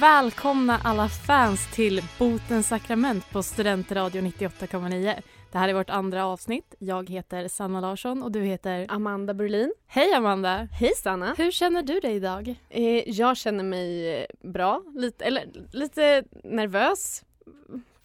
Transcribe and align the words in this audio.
Välkomna 0.00 0.80
alla 0.84 1.08
fans 1.08 1.74
till 1.74 2.02
Botens 2.18 2.68
sakrament 2.68 3.30
på 3.30 3.42
Studentradio 3.42 4.22
98,9. 4.22 5.22
Det 5.52 5.58
här 5.58 5.68
är 5.68 5.74
vårt 5.74 5.90
andra 5.90 6.26
avsnitt. 6.26 6.74
Jag 6.78 7.10
heter 7.10 7.48
Sanna 7.48 7.80
Larsson 7.80 8.22
och 8.22 8.32
du 8.32 8.40
heter 8.40 8.86
Amanda 8.88 9.34
Berlin. 9.34 9.72
Hej 9.86 10.14
Amanda! 10.14 10.68
Hej 10.72 10.92
Sanna! 10.96 11.34
Hur 11.38 11.50
känner 11.50 11.82
du 11.82 12.00
dig 12.00 12.14
idag? 12.14 12.54
Eh, 12.68 13.10
jag 13.10 13.36
känner 13.36 13.64
mig 13.64 14.14
eh, 14.20 14.26
bra, 14.40 14.82
lite, 14.94 15.24
eller 15.24 15.44
lite 15.72 16.24
nervös 16.44 17.24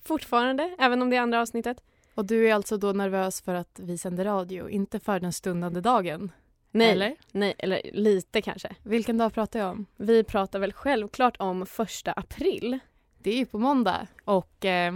fortfarande, 0.04 0.76
även 0.80 1.02
om 1.02 1.10
det 1.10 1.16
är 1.16 1.22
andra 1.22 1.42
avsnittet. 1.42 1.78
Och 2.16 2.26
du 2.26 2.50
är 2.50 2.54
alltså 2.54 2.78
då 2.78 2.92
nervös 2.92 3.42
för 3.42 3.54
att 3.54 3.80
vi 3.84 3.98
sänder 3.98 4.26
radio, 4.26 4.70
inte 4.70 5.00
för 5.00 5.20
den 5.20 5.34
stundande 5.34 5.82
dagen? 5.82 6.32
Nej, 6.72 6.92
Eller? 6.92 7.16
nej, 7.32 7.54
eller 7.58 7.82
lite 7.94 8.42
kanske. 8.42 8.76
Vilken 8.84 9.18
dag 9.18 9.34
pratar 9.34 9.60
jag 9.60 9.70
om? 9.70 9.86
Vi 9.98 10.24
pratar 10.24 10.60
väl 10.60 10.74
självklart 10.74 11.38
om 11.40 11.66
första 11.66 12.12
april. 12.12 12.80
Det 13.18 13.32
är 13.32 13.38
ju 13.38 13.46
på 13.46 13.60
måndag 13.60 14.08
och 14.26 14.66
eh, 14.66 14.96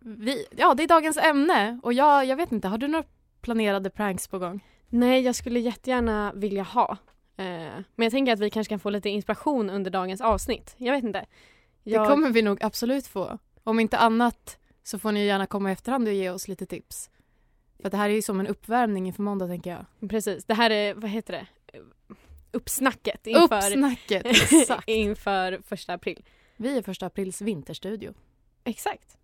vi, 0.00 0.46
ja, 0.56 0.74
det 0.74 0.82
är 0.82 0.88
dagens 0.88 1.16
ämne 1.16 1.80
och 1.82 1.92
jag, 1.92 2.24
jag 2.24 2.36
vet 2.36 2.52
inte, 2.52 2.68
har 2.68 2.78
du 2.78 2.88
några 2.88 3.04
planerade 3.40 3.90
pranks 3.90 4.28
på 4.28 4.38
gång? 4.38 4.64
Nej, 4.88 5.20
jag 5.20 5.34
skulle 5.34 5.60
jättegärna 5.60 6.32
vilja 6.34 6.62
ha. 6.62 6.96
Eh, 7.36 7.44
men 7.94 8.04
jag 8.04 8.10
tänker 8.10 8.32
att 8.32 8.40
vi 8.40 8.50
kanske 8.50 8.68
kan 8.68 8.80
få 8.80 8.90
lite 8.90 9.08
inspiration 9.08 9.70
under 9.70 9.90
dagens 9.90 10.20
avsnitt. 10.20 10.74
Jag 10.78 10.92
vet 10.92 11.04
inte. 11.04 11.26
Jag, 11.82 12.02
Det 12.02 12.08
kommer 12.08 12.30
vi 12.30 12.42
nog 12.42 12.64
absolut 12.64 13.06
få. 13.06 13.38
Om 13.64 13.80
inte 13.80 13.98
annat 13.98 14.58
så 14.82 14.98
får 14.98 15.12
ni 15.12 15.26
gärna 15.26 15.46
komma 15.46 15.70
i 15.70 15.72
efterhand 15.72 16.08
och 16.08 16.14
ge 16.14 16.30
oss 16.30 16.48
lite 16.48 16.66
tips. 16.66 17.10
För 17.84 17.90
det 17.90 17.96
här 17.96 18.08
är 18.10 18.14
ju 18.14 18.22
som 18.22 18.40
en 18.40 18.46
uppvärmning 18.46 19.06
inför 19.06 19.22
måndag 19.22 19.46
tänker 19.46 19.70
jag. 19.70 20.10
Precis, 20.10 20.44
det 20.44 20.54
här 20.54 20.70
är, 20.70 20.94
vad 20.94 21.10
heter 21.10 21.32
det? 21.32 21.46
Uppsnacket 22.52 23.26
inför, 23.26 23.56
Uppsnacket! 23.66 24.26
Exakt. 24.52 24.88
inför 24.88 25.60
första 25.64 25.94
april. 25.94 26.24
Vi 26.56 26.78
är 26.78 26.82
första 26.82 27.06
aprils 27.06 27.40
vinterstudio. 27.42 28.14
Exakt. 28.64 29.16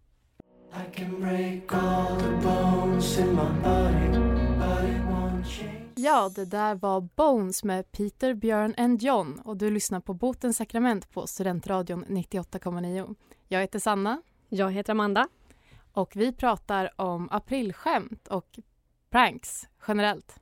I 0.73 0.97
can 0.97 1.21
break 1.21 1.73
all 1.73 2.21
the 2.21 2.49
bones 2.49 3.19
in 3.19 3.27
my 3.29 3.63
body, 3.65 4.19
but 4.59 4.85
it 4.91 5.03
won't 5.09 5.45
change. 5.45 5.93
Ja, 5.95 6.31
det 6.35 6.45
där 6.45 6.75
var 6.75 7.01
Bones 7.01 7.65
med 7.65 7.93
Peter, 7.93 8.35
Björn 8.35 8.75
and 8.77 9.03
John 9.03 9.41
och 9.45 9.57
du 9.57 9.71
lyssnar 9.71 10.01
på 10.01 10.15
Botens 10.15 10.57
sakrament 10.57 11.11
på 11.11 11.27
Studentradion 11.27 12.05
98,9. 12.05 13.15
Jag 13.49 13.61
heter 13.61 13.79
Sanna 13.79 14.23
Jag 14.49 14.73
heter 14.73 14.91
Amanda. 14.93 15.29
Och 15.93 16.17
vi 16.17 16.33
pratar 16.33 17.01
om 17.01 17.29
aprilskämt 17.31 18.29
och 18.29 18.59
pranks 19.11 19.69
generellt. 19.89 20.41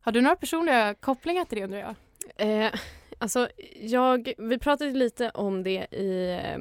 Har 0.00 0.12
du 0.12 0.20
några 0.20 0.36
personliga 0.36 0.94
kopplingar 0.94 1.44
till 1.44 1.58
det 1.58 1.64
undrar 1.64 1.78
jag? 1.78 1.94
Eh, 2.36 2.72
alltså, 3.18 3.48
jag, 3.80 4.32
vi 4.38 4.58
pratade 4.58 4.90
lite 4.90 5.30
om 5.30 5.62
det 5.62 5.86
i 5.90 6.40
eh, 6.44 6.58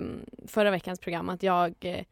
förra 0.47 0.71
veckans 0.71 0.99
program, 0.99 1.29
att 1.29 1.43
jag, 1.43 1.75
eh, 1.79 2.05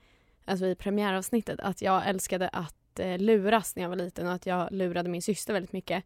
alltså 0.45 0.66
i 0.66 0.75
premiäravsnittet, 0.75 1.59
att 1.59 1.81
jag 1.81 2.08
älskade 2.08 2.50
att 2.50 3.00
eh, 3.00 3.17
luras 3.17 3.75
när 3.75 3.84
jag 3.84 3.89
var 3.89 3.95
liten 3.95 4.28
och 4.28 4.34
att 4.34 4.45
jag 4.45 4.72
lurade 4.72 5.09
min 5.09 5.22
syster 5.22 5.53
väldigt 5.53 5.73
mycket. 5.73 6.03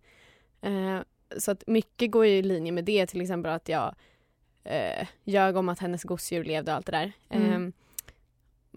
Eh, 0.62 1.00
så 1.38 1.52
att 1.52 1.64
mycket 1.68 2.12
går 2.12 2.26
ju 2.26 2.38
i 2.38 2.42
linje 2.42 2.72
med 2.72 2.84
det, 2.84 3.08
till 3.08 3.22
exempel 3.22 3.52
att 3.52 3.70
jag 3.70 3.96
eh, 4.64 5.08
ljög 5.24 5.58
om 5.58 5.70
att 5.70 5.80
hennes 5.80 6.04
gosedjur 6.04 6.44
levde 6.44 6.72
och 6.72 6.76
allt 6.78 6.86
det 6.86 6.92
där. 6.92 7.12
Mm. 7.30 7.66
Eh, 7.68 7.74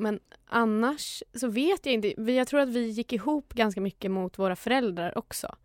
men 0.01 0.21
annars 0.47 1.23
så 1.35 1.49
vet 1.49 1.87
jag 1.87 1.93
inte. 1.95 2.33
Jag 2.33 2.49
tror 2.49 2.61
att 2.61 2.69
vi 2.69 2.89
gick 2.89 3.13
ihop 3.13 3.55
ganska 3.55 3.81
mycket 3.81 4.11
mot 4.11 4.39
våra 4.39 4.57
föräldrar 4.57 5.19
också. 5.19 5.57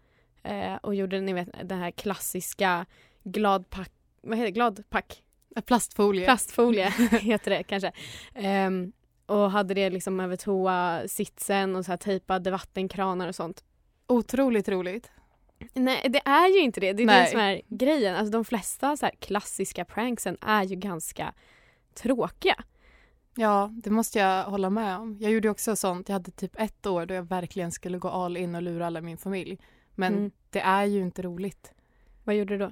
Eh, 0.44 0.76
och 0.76 0.96
gjorde 0.96 1.22
ni 1.22 1.34
vet, 1.34 1.50
den 1.64 1.80
här 1.80 1.92
klassiska 1.92 2.86
gladpack, 3.24 3.92
vad 4.22 4.38
heter 4.38 4.46
det, 4.46 4.52
gladpack? 4.52 5.24
Plastfolie. 5.66 6.26
Plastfolie 6.26 6.90
heter 7.22 7.52
det 7.52 7.64
kanske. 7.64 7.92
Ehm, 8.34 8.92
och 9.26 9.52
hade 9.52 9.74
det 9.74 9.90
liksom 9.90 10.20
över 10.20 10.36
toa-sitsen 10.36 11.76
och 11.76 11.86
så 11.86 11.92
här 11.92 11.98
tejpade 11.98 12.52
vattenkranar 12.52 13.28
och 13.28 13.36
sånt. 13.36 13.64
Otroligt 14.08 14.70
roligt. 14.70 15.12
Nej, 15.74 16.06
det 16.10 16.22
är 16.26 16.48
ju 16.48 16.60
inte 16.60 16.80
det. 16.80 16.94
Det 16.94 17.04
är 17.04 17.08
Nej. 17.08 17.24
det 17.24 17.32
som 17.32 17.40
är 17.40 17.62
grejen. 17.68 18.16
Alltså 18.16 18.32
de 18.32 18.46
flesta 18.46 18.98
så 18.98 19.10
klassiska 19.20 19.86
pranksen 19.86 20.38
är 20.42 20.64
ju 20.64 20.76
ganska 20.76 21.34
tråkiga. 21.94 22.64
Ja, 23.38 23.72
det 23.74 23.90
måste 23.90 24.20
jag 24.20 24.44
hålla 24.44 24.70
med 24.70 24.98
om. 24.98 25.18
Jag 25.20 25.32
gjorde 25.32 25.50
också 25.50 25.76
sånt. 25.76 26.10
Jag 26.10 26.14
hade 26.14 26.32
typ 26.32 26.60
ett 26.60 26.86
år 26.86 27.06
då 27.06 27.14
jag 27.14 27.24
verkligen 27.24 27.72
skulle 27.72 27.98
gå 27.98 28.10
all 28.10 28.38
in 28.38 28.56
och 28.56 28.62
lura 28.62 28.86
alla 28.88 29.02
min 29.02 29.18
familj. 29.18 29.60
Men 29.96 30.14
Mm. 30.14 30.32
det 30.50 30.60
är 30.60 30.86
ju 30.86 31.02
inte 31.02 31.22
roligt. 31.22 31.74
Vad 32.24 32.36
gjorde 32.36 32.54
du 32.54 32.66
då? 32.66 32.72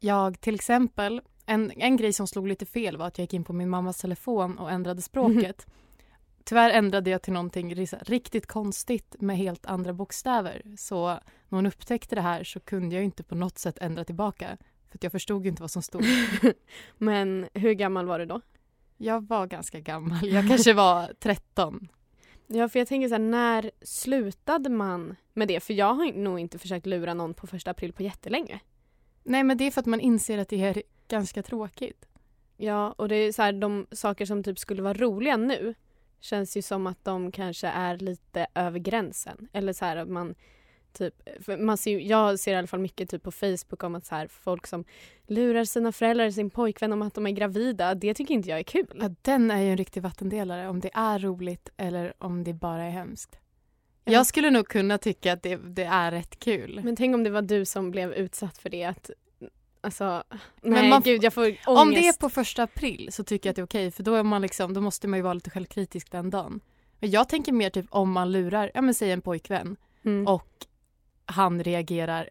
Jag 0.00 0.40
till 0.40 0.54
exempel, 0.54 1.20
en, 1.46 1.70
en 1.76 1.96
grej 1.96 2.12
som 2.12 2.26
slog 2.26 2.48
lite 2.48 2.66
fel 2.66 2.96
var 2.96 3.06
att 3.06 3.18
jag 3.18 3.22
gick 3.22 3.34
in 3.34 3.44
på 3.44 3.52
min 3.52 3.68
mammas 3.68 3.98
telefon 3.98 4.58
och 4.58 4.70
ändrade 4.70 5.02
språket. 5.02 5.66
Tyvärr 6.44 6.70
ändrade 6.70 7.10
jag 7.10 7.22
till 7.22 7.32
någonting 7.32 7.74
riktigt 8.00 8.46
konstigt 8.46 9.16
med 9.18 9.36
helt 9.36 9.66
andra 9.66 9.92
bokstäver. 9.92 10.62
Så 10.78 11.06
när 11.48 11.58
hon 11.58 11.66
upptäckte 11.66 12.14
det 12.14 12.20
här 12.20 12.44
så 12.44 12.60
kunde 12.60 12.94
jag 12.94 13.04
inte 13.04 13.22
på 13.22 13.34
något 13.34 13.58
sätt 13.58 13.78
ändra 13.78 14.04
tillbaka. 14.04 14.56
För 14.90 14.98
jag 15.02 15.12
förstod 15.12 15.46
inte 15.46 15.62
vad 15.62 15.70
som 15.70 15.82
stod. 15.82 16.04
Men 16.98 17.48
hur 17.54 17.72
gammal 17.72 18.06
var 18.06 18.18
du 18.18 18.26
då? 18.26 18.40
Jag 19.02 19.26
var 19.28 19.46
ganska 19.46 19.80
gammal. 19.80 20.28
Jag 20.28 20.48
kanske 20.48 20.72
var 20.72 21.12
13. 21.20 21.88
Ja, 22.46 22.68
för 22.68 22.78
jag 22.78 22.88
tänker 22.88 23.08
så 23.08 23.14
här, 23.14 23.18
när 23.18 23.70
slutade 23.82 24.68
man 24.68 25.16
med 25.32 25.48
det? 25.48 25.60
För 25.60 25.74
jag 25.74 25.94
har 25.94 26.12
nog 26.12 26.40
inte 26.40 26.58
försökt 26.58 26.86
lura 26.86 27.14
någon 27.14 27.34
på 27.34 27.46
första 27.46 27.70
april 27.70 27.92
på 27.92 28.02
jättelänge. 28.02 28.60
Nej, 29.24 29.44
men 29.44 29.56
det 29.58 29.64
är 29.64 29.70
för 29.70 29.80
att 29.80 29.86
man 29.86 30.00
inser 30.00 30.38
att 30.38 30.48
det 30.48 30.62
är 30.62 30.82
ganska 31.08 31.42
tråkigt. 31.42 32.08
Ja, 32.56 32.94
och 32.98 33.08
det 33.08 33.14
är 33.16 33.32
så 33.32 33.42
här, 33.42 33.52
de 33.52 33.86
saker 33.92 34.26
som 34.26 34.42
typ 34.42 34.58
skulle 34.58 34.82
vara 34.82 34.94
roliga 34.94 35.36
nu 35.36 35.74
känns 36.20 36.56
ju 36.56 36.62
som 36.62 36.86
att 36.86 37.04
de 37.04 37.32
kanske 37.32 37.68
är 37.68 37.98
lite 37.98 38.46
över 38.54 38.78
gränsen. 38.78 39.48
Eller 39.52 39.72
så 39.72 39.84
här 39.84 39.96
att 39.96 40.08
man 40.08 40.34
typ, 40.92 41.14
för 41.44 41.56
man 41.56 41.76
ser, 41.76 41.98
jag 41.98 42.38
ser 42.38 42.52
i 42.52 42.56
alla 42.56 42.66
fall 42.66 42.80
mycket 42.80 43.10
typ 43.10 43.22
på 43.22 43.30
Facebook 43.32 43.82
om 43.84 43.94
att 43.94 44.06
så 44.06 44.14
här, 44.14 44.26
folk 44.28 44.66
som 44.66 44.84
lurar 45.26 45.64
sina 45.64 45.92
föräldrar, 45.92 46.30
sin 46.30 46.50
pojkvän 46.50 46.92
om 46.92 47.02
att 47.02 47.14
de 47.14 47.26
är 47.26 47.30
gravida. 47.30 47.94
Det 47.94 48.14
tycker 48.14 48.34
inte 48.34 48.48
jag 48.48 48.58
är 48.58 48.62
kul. 48.62 48.86
Ja, 49.00 49.10
den 49.22 49.50
är 49.50 49.62
ju 49.62 49.70
en 49.70 49.76
riktig 49.76 50.02
vattendelare, 50.02 50.68
om 50.68 50.80
det 50.80 50.90
är 50.94 51.18
roligt 51.18 51.68
eller 51.76 52.12
om 52.18 52.44
det 52.44 52.52
bara 52.54 52.84
är 52.84 52.90
hemskt. 52.90 53.38
Ja. 54.04 54.12
Jag 54.12 54.26
skulle 54.26 54.50
nog 54.50 54.68
kunna 54.68 54.98
tycka 54.98 55.32
att 55.32 55.42
det, 55.42 55.56
det 55.56 55.84
är 55.84 56.10
rätt 56.10 56.38
kul. 56.38 56.80
Men 56.84 56.96
tänk 56.96 57.14
om 57.14 57.24
det 57.24 57.30
var 57.30 57.42
du 57.42 57.64
som 57.64 57.90
blev 57.90 58.12
utsatt 58.12 58.58
för 58.58 58.70
det. 58.70 58.84
Att, 58.84 59.10
alltså, 59.80 60.22
nej 60.62 60.90
man- 60.90 61.02
gud 61.02 61.24
jag 61.24 61.32
får 61.34 61.42
ångest. 61.42 61.66
Om 61.66 61.90
det 61.90 62.08
är 62.08 62.12
på 62.20 62.28
första 62.28 62.62
april 62.62 63.08
så 63.12 63.24
tycker 63.24 63.48
jag 63.48 63.52
att 63.52 63.56
det 63.56 63.62
är 63.62 63.66
okej 63.66 63.90
för 63.90 64.02
då, 64.02 64.14
är 64.14 64.22
man 64.22 64.42
liksom, 64.42 64.74
då 64.74 64.80
måste 64.80 65.08
man 65.08 65.18
ju 65.18 65.22
vara 65.22 65.34
lite 65.34 65.50
självkritisk 65.50 66.10
den 66.10 66.30
dagen. 66.30 66.60
Men 66.98 67.10
jag 67.10 67.28
tänker 67.28 67.52
mer 67.52 67.70
typ 67.70 67.86
om 67.90 68.12
man 68.12 68.32
lurar, 68.32 68.70
ja 68.74 68.80
men 68.80 68.94
säg 68.94 69.10
en 69.10 69.20
pojkvän 69.22 69.76
Mm. 70.04 70.26
och 70.26 70.66
han 71.30 71.62
reagerar 71.64 72.28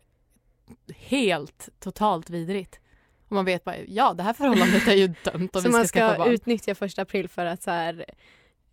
helt 0.96 1.70
totalt 1.80 2.30
vidrigt. 2.30 2.80
Och 3.28 3.32
man 3.32 3.46
vet 3.46 3.64
bara, 3.64 3.78
ja 3.78 4.14
det 4.14 4.24
här 4.24 4.34
förhållandet 4.34 4.88
är 4.88 4.94
ju 4.96 5.08
dömt 5.08 5.56
om 5.56 5.62
Så 5.62 5.68
vi 5.68 5.72
man 5.72 5.88
ska, 5.88 6.00
skaffa 6.00 6.14
ska 6.14 6.24
barn. 6.24 6.34
utnyttja 6.34 6.76
första 6.76 7.02
april 7.02 7.30
för 7.30 7.46
att 7.46 7.64
så 7.64 7.72
här, 7.72 8.06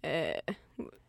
eh, 0.02 0.54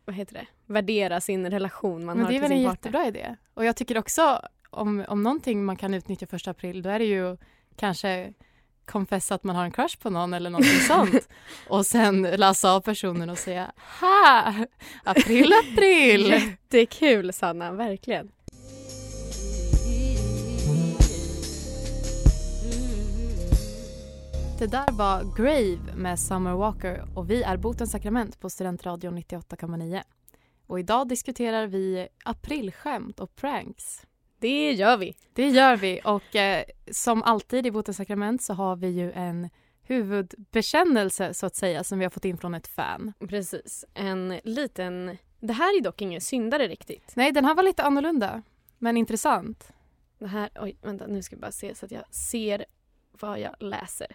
vad 0.04 0.16
heter 0.16 0.34
det, 0.34 0.46
värdera 0.66 1.20
sin 1.20 1.50
relation 1.50 2.04
man 2.04 2.16
Men 2.16 2.26
har 2.26 2.32
det 2.32 2.38
är 2.38 2.40
till 2.40 2.48
väl 2.48 2.52
en 2.52 2.58
sin 2.58 2.66
partner. 2.70 3.00
jättebra 3.00 3.06
idé. 3.22 3.36
Och 3.54 3.64
jag 3.64 3.76
tycker 3.76 3.98
också 3.98 4.42
om, 4.70 5.04
om 5.08 5.22
någonting 5.22 5.64
man 5.64 5.76
kan 5.76 5.94
utnyttja 5.94 6.26
första 6.26 6.50
april 6.50 6.82
då 6.82 6.90
är 6.90 6.98
det 6.98 7.04
ju 7.04 7.36
kanske 7.76 8.32
confessa 8.84 9.34
att 9.34 9.44
man 9.44 9.56
har 9.56 9.64
en 9.64 9.70
crush 9.72 9.98
på 9.98 10.10
någon 10.10 10.34
eller 10.34 10.50
någonting 10.50 10.80
sånt. 10.88 11.28
Och 11.68 11.86
sen 11.86 12.22
läsa 12.22 12.72
av 12.72 12.80
personen 12.80 13.30
och 13.30 13.38
säga 13.38 13.72
ha! 14.00 14.54
April, 15.04 15.52
april! 15.52 16.30
Jättekul 16.30 17.32
Sanna, 17.32 17.72
verkligen. 17.72 18.30
Det 24.58 24.66
där 24.66 24.92
var 24.92 25.36
Grave 25.36 25.96
med 25.96 26.18
Summer 26.18 26.52
Walker 26.52 27.04
och 27.14 27.30
vi 27.30 27.42
är 27.42 27.56
Botens 27.56 27.90
sakrament 27.90 28.40
på 28.40 28.50
Studentradion 28.50 29.18
98,9. 29.18 30.02
Och 30.66 30.80
idag 30.80 31.08
diskuterar 31.08 31.66
vi 31.66 32.08
aprilskämt 32.24 33.20
och 33.20 33.36
pranks. 33.36 34.06
Det 34.38 34.72
gör 34.72 34.96
vi. 34.96 35.16
Det 35.32 35.48
gör 35.48 35.76
vi 35.76 36.00
och 36.04 36.36
eh, 36.36 36.64
som 36.92 37.22
alltid 37.22 37.66
i 37.66 37.70
Botens 37.70 37.96
sakrament 37.96 38.42
så 38.42 38.54
har 38.54 38.76
vi 38.76 38.88
ju 38.88 39.12
en 39.12 39.48
huvudbekännelse 39.82 41.34
så 41.34 41.46
att 41.46 41.56
säga 41.56 41.84
som 41.84 41.98
vi 41.98 42.04
har 42.04 42.10
fått 42.10 42.24
in 42.24 42.38
från 42.38 42.54
ett 42.54 42.66
fan. 42.66 43.12
Precis. 43.28 43.84
En 43.94 44.40
liten 44.44 45.18
Det 45.40 45.52
här 45.52 45.78
är 45.78 45.82
dock 45.82 46.02
ingen 46.02 46.20
syndare 46.20 46.68
riktigt. 46.68 47.12
Nej, 47.16 47.32
den 47.32 47.44
här 47.44 47.54
var 47.54 47.62
lite 47.62 47.82
annorlunda, 47.82 48.42
men 48.78 48.96
intressant. 48.96 49.72
Det 50.18 50.26
här, 50.26 50.50
oj, 50.60 50.76
vänta 50.82 51.06
nu 51.06 51.22
ska 51.22 51.34
jag 51.34 51.40
bara 51.40 51.52
se 51.52 51.74
så 51.74 51.86
att 51.86 51.92
jag 51.92 52.14
ser 52.14 52.64
vad 53.20 53.40
jag 53.40 53.54
läser. 53.58 54.06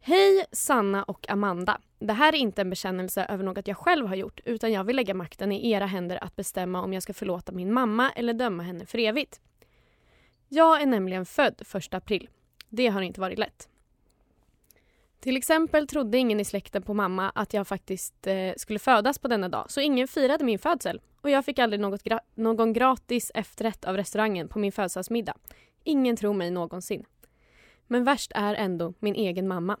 Hej 0.00 0.44
Sanna 0.52 1.02
och 1.02 1.30
Amanda. 1.30 1.80
Det 1.98 2.12
här 2.12 2.32
är 2.32 2.36
inte 2.36 2.60
en 2.60 2.70
bekännelse 2.70 3.24
över 3.24 3.44
något 3.44 3.68
jag 3.68 3.76
själv 3.76 4.06
har 4.06 4.14
gjort 4.14 4.40
utan 4.44 4.72
jag 4.72 4.84
vill 4.84 4.96
lägga 4.96 5.14
makten 5.14 5.52
i 5.52 5.70
era 5.70 5.86
händer 5.86 6.24
att 6.24 6.36
bestämma 6.36 6.82
om 6.82 6.92
jag 6.92 7.02
ska 7.02 7.14
förlåta 7.14 7.52
min 7.52 7.72
mamma 7.72 8.10
eller 8.10 8.32
döma 8.32 8.62
henne 8.62 8.86
för 8.86 8.98
evigt. 8.98 9.40
Jag 10.48 10.82
är 10.82 10.86
nämligen 10.86 11.26
född 11.26 11.62
1 11.74 11.94
april. 11.94 12.28
Det 12.68 12.88
har 12.88 13.02
inte 13.02 13.20
varit 13.20 13.38
lätt. 13.38 13.68
Till 15.20 15.36
exempel 15.36 15.86
trodde 15.86 16.18
ingen 16.18 16.40
i 16.40 16.44
släkten 16.44 16.82
på 16.82 16.94
mamma 16.94 17.30
att 17.34 17.54
jag 17.54 17.68
faktiskt 17.68 18.26
eh, 18.26 18.52
skulle 18.56 18.78
födas 18.78 19.18
på 19.18 19.28
denna 19.28 19.48
dag 19.48 19.70
så 19.70 19.80
ingen 19.80 20.08
firade 20.08 20.44
min 20.44 20.58
födsel 20.58 21.00
och 21.20 21.30
jag 21.30 21.44
fick 21.44 21.58
aldrig 21.58 21.80
något 21.80 22.02
gra- 22.02 22.20
någon 22.34 22.72
gratis 22.72 23.30
efterrätt 23.34 23.84
av 23.84 23.96
restaurangen 23.96 24.48
på 24.48 24.58
min 24.58 24.72
födelsedagsmiddag. 24.72 25.36
Ingen 25.84 26.16
tror 26.16 26.34
mig 26.34 26.50
någonsin. 26.50 27.04
Men 27.94 28.04
värst 28.04 28.32
är 28.34 28.54
ändå 28.54 28.94
min 28.98 29.14
egen 29.14 29.48
mamma. 29.48 29.76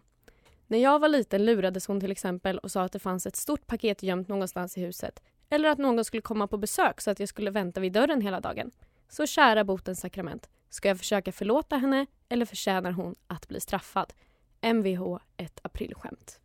När 0.66 0.78
jag 0.78 0.98
var 0.98 1.08
liten 1.08 1.44
lurades 1.44 1.86
hon 1.86 2.00
till 2.00 2.12
exempel 2.12 2.58
och 2.58 2.70
sa 2.70 2.82
att 2.82 2.92
det 2.92 2.98
fanns 2.98 3.26
ett 3.26 3.36
stort 3.36 3.66
paket 3.66 4.02
gömt 4.02 4.28
någonstans 4.28 4.78
i 4.78 4.80
huset 4.80 5.22
eller 5.50 5.68
att 5.68 5.78
någon 5.78 6.04
skulle 6.04 6.22
komma 6.22 6.46
på 6.46 6.56
besök 6.56 7.00
så 7.00 7.10
att 7.10 7.20
jag 7.20 7.28
skulle 7.28 7.50
vänta 7.50 7.80
vid 7.80 7.92
dörren 7.92 8.20
hela 8.20 8.40
dagen. 8.40 8.70
Så 9.08 9.26
kära 9.26 9.64
botens 9.64 10.00
sakrament, 10.00 10.48
ska 10.70 10.88
jag 10.88 10.98
försöka 10.98 11.32
förlåta 11.32 11.76
henne 11.76 12.06
eller 12.28 12.46
förtjänar 12.46 12.90
hon 12.90 13.14
att 13.26 13.48
bli 13.48 13.60
straffad? 13.60 14.12
Mvh 14.60 15.18
ett 15.36 15.60
aprilskämt. 15.62 16.40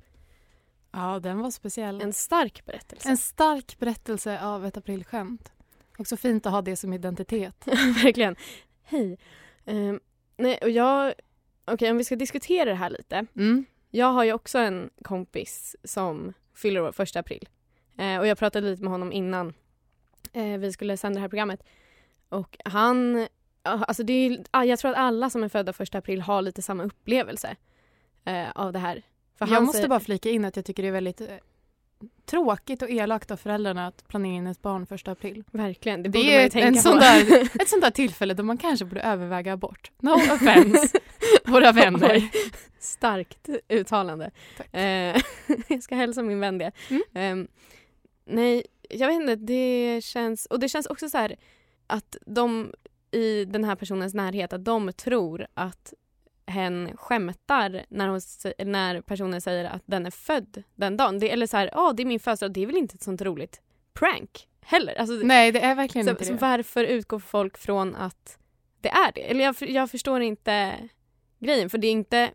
Ja, 0.92 1.20
den 1.20 1.40
var 1.40 1.52
speciell. 1.52 2.02
En 2.02 2.14
stark 2.14 2.66
berättelse. 2.66 3.10
En 3.10 3.18
stark 3.18 3.80
berättelse 3.80 4.42
av 4.42 4.66
ett 4.66 4.78
aprilskämt. 4.78 5.52
Också 5.98 6.18
fint 6.18 6.46
att 6.46 6.52
ha 6.52 6.62
det 6.62 6.76
som 6.76 6.94
identitet. 6.94 7.68
Verkligen. 8.04 8.36
Hej. 8.84 9.18
Ehm, 9.66 10.00
nej, 10.38 10.58
och 10.62 10.70
jag... 10.70 11.14
Okej, 11.74 11.92
om 11.92 11.98
vi 11.98 12.04
ska 12.04 12.16
diskutera 12.16 12.66
det 12.66 12.76
här 12.76 12.90
lite. 12.90 13.26
Mm. 13.36 13.66
Jag 13.92 14.08
har 14.12 14.24
ju 14.24 14.34
också 14.34 14.58
en 14.58 14.90
kompis 15.02 15.76
som 15.84 16.34
fyller 16.56 16.82
år 16.82 16.92
första 16.92 17.20
april. 17.20 17.50
Eh, 17.98 18.18
och 18.20 18.28
jag 18.28 18.38
pratade 18.38 18.70
lite 18.70 18.84
med 18.84 18.92
honom 18.92 19.12
innan 19.12 19.54
eh, 20.34 20.58
vi 20.58 20.72
skulle 20.74 20.98
sända 20.98 21.16
det 21.18 21.22
här 21.22 21.30
programmet. 21.30 21.64
Och 22.30 22.58
han... 22.66 23.28
ja, 23.64 23.84
Alltså 23.88 24.04
det 24.04 24.14
är, 24.14 24.44
ah, 24.52 24.64
jag 24.64 24.80
tror 24.80 24.92
att 24.92 24.98
alla 24.98 25.30
som 25.30 25.44
är 25.44 25.50
födda 25.50 25.74
första 25.74 25.98
april 25.98 26.22
har 26.22 26.42
lite 26.42 26.62
samma 26.62 26.84
upplevelse 26.84 27.56
eh, 28.26 28.52
av 28.56 28.74
det 28.74 28.80
här. 28.80 29.02
För 29.38 29.48
jag 29.48 29.64
måste 29.64 29.78
säger- 29.78 29.90
bara 29.90 30.00
flika 30.00 30.30
in 30.30 30.46
att 30.46 30.56
jag 30.56 30.66
tycker 30.66 30.84
det 30.84 30.90
är 30.90 30.94
väldigt 30.94 31.22
eh, 31.22 31.28
tråkigt 32.26 32.82
och 32.82 32.90
elakt 32.90 33.32
av 33.32 33.38
föräldrarna 33.38 33.88
att 33.88 34.08
planera 34.08 34.34
in 34.36 34.48
ett 34.48 34.62
barn 34.62 34.86
första 34.86 35.12
april. 35.12 35.44
Verkligen, 35.52 36.04
det, 36.04 36.10
Det 36.10 36.20
borde 36.20 36.32
är 36.32 36.36
man 36.38 36.44
ju 36.44 36.50
tänka 36.50 36.68
en 36.68 36.74
på. 36.74 36.80
sån 36.80 36.98
där- 37.00 37.62
Ett 37.62 37.70
sånt 37.70 37.82
där 37.84 37.92
tillfälle 37.92 38.34
då 38.34 38.44
man 38.44 38.58
kanske 38.58 38.86
borde 38.86 39.02
överväga 39.02 39.54
abort. 39.54 39.92
No 40.00 40.10
offense, 40.34 41.00
våra 41.46 41.72
vänner. 41.72 42.12
Oj, 42.14 42.32
starkt 42.80 43.50
uttalande. 43.70 44.32
Eh, 44.72 44.82
jag 45.68 45.84
ska 45.84 45.96
hälsa 45.96 46.22
min 46.22 46.40
vän 46.40 46.58
det. 46.58 46.72
Mm. 46.90 47.04
Ehm, 47.14 47.48
nej, 48.26 48.64
jag 48.90 49.08
vet 49.08 49.22
inte. 49.22 49.36
Det 49.36 50.02
känns... 50.04 50.46
Och 50.46 50.60
det 50.60 50.70
känns 50.70 50.86
också 50.86 51.10
så 51.10 51.18
här 51.18 51.36
att 51.88 52.18
de 52.26 52.74
i 53.12 53.46
den 53.46 53.64
här 53.64 53.76
personens 53.76 54.14
närhet, 54.14 54.54
att 54.54 54.66
de 54.66 54.94
tror 54.94 55.48
att 55.54 55.94
hen 56.48 56.92
skämtar 56.98 57.86
när, 57.90 58.08
hon, 58.08 58.22
när 58.72 59.02
personen 59.02 59.42
säger 59.42 59.66
att 59.66 59.84
den 59.86 60.06
är 60.06 60.12
född 60.12 60.64
den 60.76 60.98
dagen. 60.98 61.20
Det, 61.20 61.32
eller 61.32 61.48
så 61.48 61.58
här, 61.58 61.70
ja 61.74 61.94
det 61.98 62.04
är 62.04 62.06
min 62.06 62.20
födelsedag, 62.20 62.54
det 62.54 62.62
är 62.62 62.68
väl 62.68 62.78
inte 62.78 62.96
ett 62.96 63.04
sånt 63.04 63.22
roligt 63.22 63.62
prank 63.94 64.48
heller. 64.62 64.96
Alltså, 65.00 65.14
Nej, 65.14 65.52
det 65.52 65.60
är 65.60 65.76
verkligen 65.76 66.06
så, 66.06 66.12
inte 66.12 66.26
så 66.26 66.32
det. 66.34 66.40
varför 66.40 66.84
utgår 66.84 67.20
folk 67.20 67.58
från 67.58 67.96
att 67.96 68.38
det 68.82 68.90
är 68.90 69.12
det? 69.16 69.22
Eller 69.22 69.46
jag, 69.46 69.56
jag 69.60 69.92
förstår 69.92 70.22
inte 70.22 70.76
grejen. 71.40 71.70
För 71.70 71.78
det 71.78 71.88
är 71.88 71.92
inte 71.92 72.32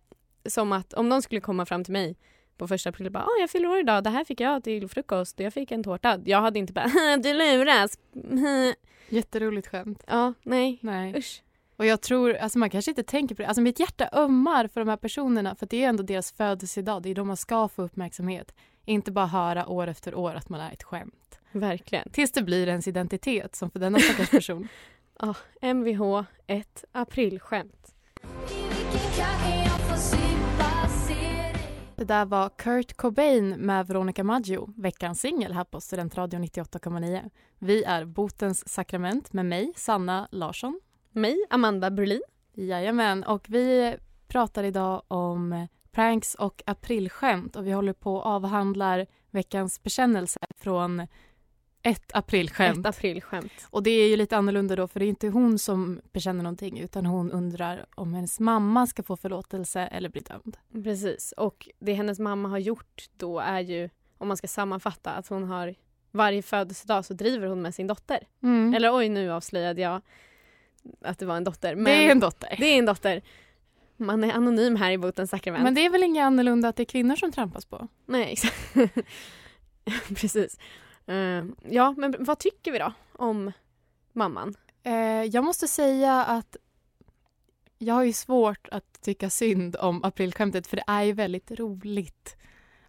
som 0.48 0.72
att 0.72 0.94
om 0.94 1.08
någon 1.08 1.22
skulle 1.22 1.40
komma 1.40 1.66
fram 1.66 1.84
till 1.84 1.92
mig 1.92 2.16
på 2.58 2.68
första 2.68 2.88
april 2.90 3.06
och 3.06 3.12
bara 3.12 3.24
ah, 3.24 3.40
jag 3.40 3.50
fyller 3.50 3.68
år 3.68 3.78
idag, 3.78 4.04
det 4.04 4.10
här 4.10 4.24
fick 4.24 4.40
jag 4.40 4.64
till 4.64 4.88
frukost, 4.88 5.40
jag 5.40 5.52
fick 5.52 5.70
en 5.70 5.82
tårta. 5.84 6.20
Jag 6.24 6.40
hade 6.40 6.58
inte 6.58 6.72
bara 6.72 6.86
du 7.22 7.32
luras. 7.32 7.98
Jätteroligt 9.08 9.66
skämt. 9.68 10.04
ja, 10.06 10.32
nej, 10.42 10.78
Nej. 10.82 11.14
usch. 11.16 11.42
Och 11.76 11.86
jag 11.86 12.00
tror, 12.00 12.34
alltså 12.34 12.58
man 12.58 12.70
kanske 12.70 12.90
inte 12.90 13.02
tänker 13.02 13.34
på 13.34 13.42
det. 13.42 13.48
Alltså 13.48 13.62
mitt 13.62 13.80
hjärta 13.80 14.08
ömmar 14.12 14.68
för 14.68 14.80
de 14.80 14.88
här 14.88 14.96
personerna 14.96 15.54
för 15.54 15.66
det 15.66 15.84
är 15.84 15.88
ändå 15.88 16.02
deras 16.02 16.32
födelsedag. 16.32 17.02
Det 17.02 17.10
är 17.10 17.14
då 17.14 17.24
man 17.24 17.36
ska 17.36 17.68
få 17.68 17.82
uppmärksamhet. 17.82 18.54
Inte 18.84 19.12
bara 19.12 19.26
höra 19.26 19.66
år 19.66 19.86
efter 19.86 20.14
år 20.14 20.34
att 20.34 20.48
man 20.48 20.60
är 20.60 20.72
ett 20.72 20.82
skämt. 20.82 21.38
Verkligen. 21.52 22.10
Tills 22.10 22.32
det 22.32 22.42
blir 22.42 22.68
ens 22.68 22.88
identitet 22.88 23.56
som 23.56 23.70
för 23.70 23.78
denna 23.78 23.98
stackars 23.98 24.30
person. 24.30 24.68
Mvh, 25.62 26.22
ett 26.46 26.84
aprilskämt. 26.92 27.94
Det 32.04 32.08
där 32.08 32.24
var 32.24 32.48
Kurt 32.48 32.96
Cobain 32.96 33.48
med 33.48 33.86
Veronica 33.86 34.24
Maggio, 34.24 34.72
veckans 34.76 35.20
singel 35.20 35.52
här 35.52 35.64
på 35.64 35.80
Studentradion 35.80 36.44
98,9. 36.44 37.30
Vi 37.58 37.84
är 37.84 38.04
Botens 38.04 38.68
sakrament 38.68 39.32
med 39.32 39.46
mig, 39.46 39.72
Sanna 39.76 40.28
Larsson. 40.30 40.80
Mig, 41.12 41.36
Amanda 41.50 41.90
Berlin. 41.90 42.22
Jajamän, 42.54 43.24
och 43.24 43.46
vi 43.48 43.96
pratar 44.28 44.64
idag 44.64 45.02
om 45.08 45.68
pranks 45.92 46.34
och 46.34 46.62
aprilskämt 46.66 47.56
och 47.56 47.66
vi 47.66 47.72
håller 47.72 47.92
på 47.92 48.20
att 48.20 48.26
avhandlar 48.26 49.06
veckans 49.30 49.82
bekännelse 49.82 50.40
från 50.56 51.06
ett 51.84 52.14
aprilskämt. 52.14 52.78
Ett 52.78 52.86
aprilskämt. 52.86 53.52
Och 53.70 53.82
det 53.82 53.90
är 53.90 54.08
ju 54.08 54.16
lite 54.16 54.36
annorlunda 54.36 54.76
då 54.76 54.88
för 54.88 55.00
det 55.00 55.06
är 55.06 55.08
inte 55.08 55.28
hon 55.28 55.58
som 55.58 56.00
bekänner 56.12 56.42
någonting 56.42 56.80
utan 56.80 57.06
hon 57.06 57.32
undrar 57.32 57.86
om 57.94 58.14
hennes 58.14 58.40
mamma 58.40 58.86
ska 58.86 59.02
få 59.02 59.16
förlåtelse 59.16 59.80
eller 59.80 60.08
bli 60.08 60.20
dömd. 60.20 60.56
Precis. 60.84 61.32
Och 61.36 61.68
det 61.78 61.92
hennes 61.92 62.18
mamma 62.18 62.48
har 62.48 62.58
gjort 62.58 63.08
då 63.16 63.38
är 63.38 63.60
ju, 63.60 63.90
om 64.18 64.28
man 64.28 64.36
ska 64.36 64.48
sammanfatta, 64.48 65.10
att 65.10 65.28
hon 65.28 65.44
har 65.44 65.74
varje 66.10 66.42
födelsedag 66.42 67.04
så 67.04 67.14
driver 67.14 67.46
hon 67.46 67.62
med 67.62 67.74
sin 67.74 67.86
dotter. 67.86 68.18
Mm. 68.42 68.74
Eller 68.74 68.96
oj, 68.96 69.08
nu 69.08 69.32
avslöjade 69.32 69.80
jag 69.80 70.00
att 71.00 71.18
det 71.18 71.26
var 71.26 71.36
en 71.36 71.44
dotter. 71.44 71.74
Men 71.74 71.84
det 71.84 72.06
är 72.06 72.10
en 72.10 72.20
dotter. 72.20 72.56
det 72.58 72.66
är 72.66 72.78
en 72.78 72.86
dotter. 72.86 73.22
Man 73.96 74.24
är 74.24 74.32
anonym 74.32 74.76
här 74.76 74.90
i 74.90 74.98
Botens 74.98 75.30
sakrament. 75.30 75.64
Men 75.64 75.74
det 75.74 75.84
är 75.84 75.90
väl 75.90 76.02
inget 76.02 76.22
annorlunda 76.22 76.68
att 76.68 76.76
det 76.76 76.82
är 76.82 76.84
kvinnor 76.84 77.16
som 77.16 77.32
trampas 77.32 77.64
på? 77.64 77.88
Nej, 78.06 78.32
exakt. 78.32 78.74
Precis. 80.20 80.58
Eh, 81.06 81.44
ja, 81.70 81.94
men 81.96 82.14
vad 82.18 82.38
tycker 82.38 82.72
vi 82.72 82.78
då 82.78 82.92
om 83.12 83.52
mamman? 84.12 84.54
Eh, 84.82 85.22
jag 85.22 85.44
måste 85.44 85.68
säga 85.68 86.24
att 86.24 86.56
jag 87.78 87.94
har 87.94 88.04
ju 88.04 88.12
svårt 88.12 88.68
att 88.70 89.00
tycka 89.02 89.30
synd 89.30 89.76
om 89.76 90.04
aprilskämtet 90.04 90.66
för 90.66 90.76
det 90.76 90.84
är 90.86 91.02
ju 91.02 91.12
väldigt 91.12 91.50
roligt 91.50 92.36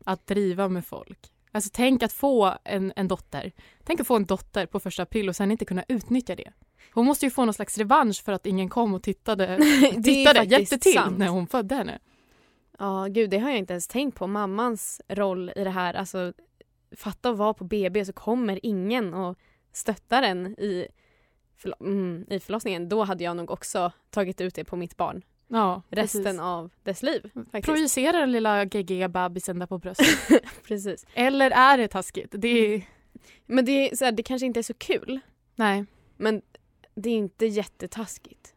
att 0.06 0.28
driva 0.28 0.70
med 0.70 0.86
folk. 0.86 1.32
Alltså 1.52 1.70
tänk 1.74 2.04
att 2.04 2.14
få 2.14 2.58
en, 2.64 2.94
en 2.96 3.08
dotter. 3.08 3.52
Tänk 3.84 4.00
att 4.00 4.08
få 4.08 4.16
en 4.16 4.26
dotter 4.26 4.66
på 4.66 4.80
första 4.80 5.04
april 5.04 5.30
och 5.30 5.36
sen 5.36 5.52
inte 5.52 5.66
kunna 5.66 5.84
utnyttja 5.88 6.36
det. 6.36 6.52
Hon 6.94 7.06
måste 7.06 7.26
ju 7.26 7.30
få 7.30 7.46
någon 7.46 7.54
slags 7.54 7.78
revansch 7.78 8.24
för 8.24 8.32
att 8.32 8.46
ingen 8.46 8.70
kom 8.70 8.94
och 8.94 9.04
tittade, 9.04 9.58
tittade 10.04 10.44
hjälpte 10.44 10.78
till 10.78 10.94
sant. 10.94 11.18
när 11.18 11.28
hon 11.28 11.48
födde 11.48 11.76
henne. 11.76 12.00
Ja, 12.80 13.08
gud, 13.10 13.30
det 13.30 13.38
har 13.38 13.50
jag 13.50 13.60
inte 13.60 13.74
ens 13.74 13.88
tänkt 13.88 14.18
på. 14.18 14.28
Mammans 14.28 15.02
roll 15.08 15.52
i 15.56 15.64
det 15.64 15.70
här. 15.70 15.94
Alltså, 15.94 16.34
fatta 16.96 17.30
att 17.30 17.38
vara 17.38 17.54
på 17.54 17.64
BB 17.64 18.06
så 18.06 18.14
kommer 18.14 18.60
ingen 18.66 19.14
och 19.14 19.38
stöttar 19.72 20.22
den 20.22 20.48
i, 20.48 20.88
förlo- 21.62 21.80
mm, 21.86 22.26
i 22.30 22.40
förlossningen. 22.40 22.90
Då 22.90 23.04
hade 23.04 23.24
jag 23.24 23.38
nog 23.38 23.52
också 23.52 23.92
tagit 24.10 24.42
ut 24.42 24.56
det 24.56 24.64
på 24.64 24.76
mitt 24.76 24.98
barn 24.98 25.22
Ja, 25.48 25.82
resten 25.90 26.24
precis. 26.24 26.40
av 26.42 26.72
dess 26.84 27.04
liv. 27.04 27.32
Faktiskt. 27.34 27.66
Projicera 27.66 28.20
den 28.20 28.32
lilla 28.32 28.66
geggiga 28.66 29.10
bebisen 29.10 29.60
där 29.60 29.68
på 29.68 29.78
bröstet. 29.78 30.44
Precis. 30.68 31.06
Eller 31.14 31.52
är 31.52 31.78
det 31.78 31.88
taskigt? 31.88 32.30
Det 32.38 32.48
är... 32.76 32.82
Men 33.46 33.66
det, 33.66 33.72
är, 33.92 33.96
så 33.96 34.06
här, 34.06 34.12
det 34.12 34.24
kanske 34.24 34.46
inte 34.46 34.60
är 34.60 34.64
så 34.64 34.74
kul, 34.74 35.20
Nej. 35.56 35.86
men 36.18 36.42
det 36.96 37.10
är 37.10 37.14
inte 37.16 37.46
jättetaskigt. 37.46 38.55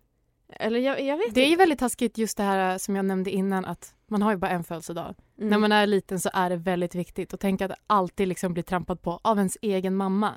Eller 0.49 0.81
jag, 0.81 1.01
jag 1.03 1.17
vet 1.17 1.35
Det 1.35 1.41
är 1.41 1.45
ju 1.45 1.51
inte. 1.53 1.59
väldigt 1.63 1.79
taskigt 1.79 2.19
just 2.19 2.37
det 2.37 2.43
här 2.43 2.79
som 2.79 2.97
jag 2.97 3.05
nämnde 3.05 3.31
innan 3.31 3.65
att 3.65 3.95
man 4.07 4.23
har 4.23 4.31
ju 4.31 4.37
bara 4.37 4.51
en 4.51 4.65
födelsedag. 4.65 5.15
Mm. 5.39 5.51
När 5.51 5.59
man 5.59 5.73
är 5.73 5.87
liten 5.87 6.21
så 6.21 6.31
är 6.33 6.51
det 6.51 6.57
väldigt 6.57 6.95
viktigt 6.95 7.35
att 7.35 7.41
tänka 7.41 7.65
att 7.65 7.73
alltid 7.87 8.29
liksom 8.29 8.53
bli 8.55 8.63
trampad 8.63 9.03
på 9.03 9.21
av 9.25 9.39
ens 9.39 9.59
egen 9.63 9.97
mamma. 9.97 10.35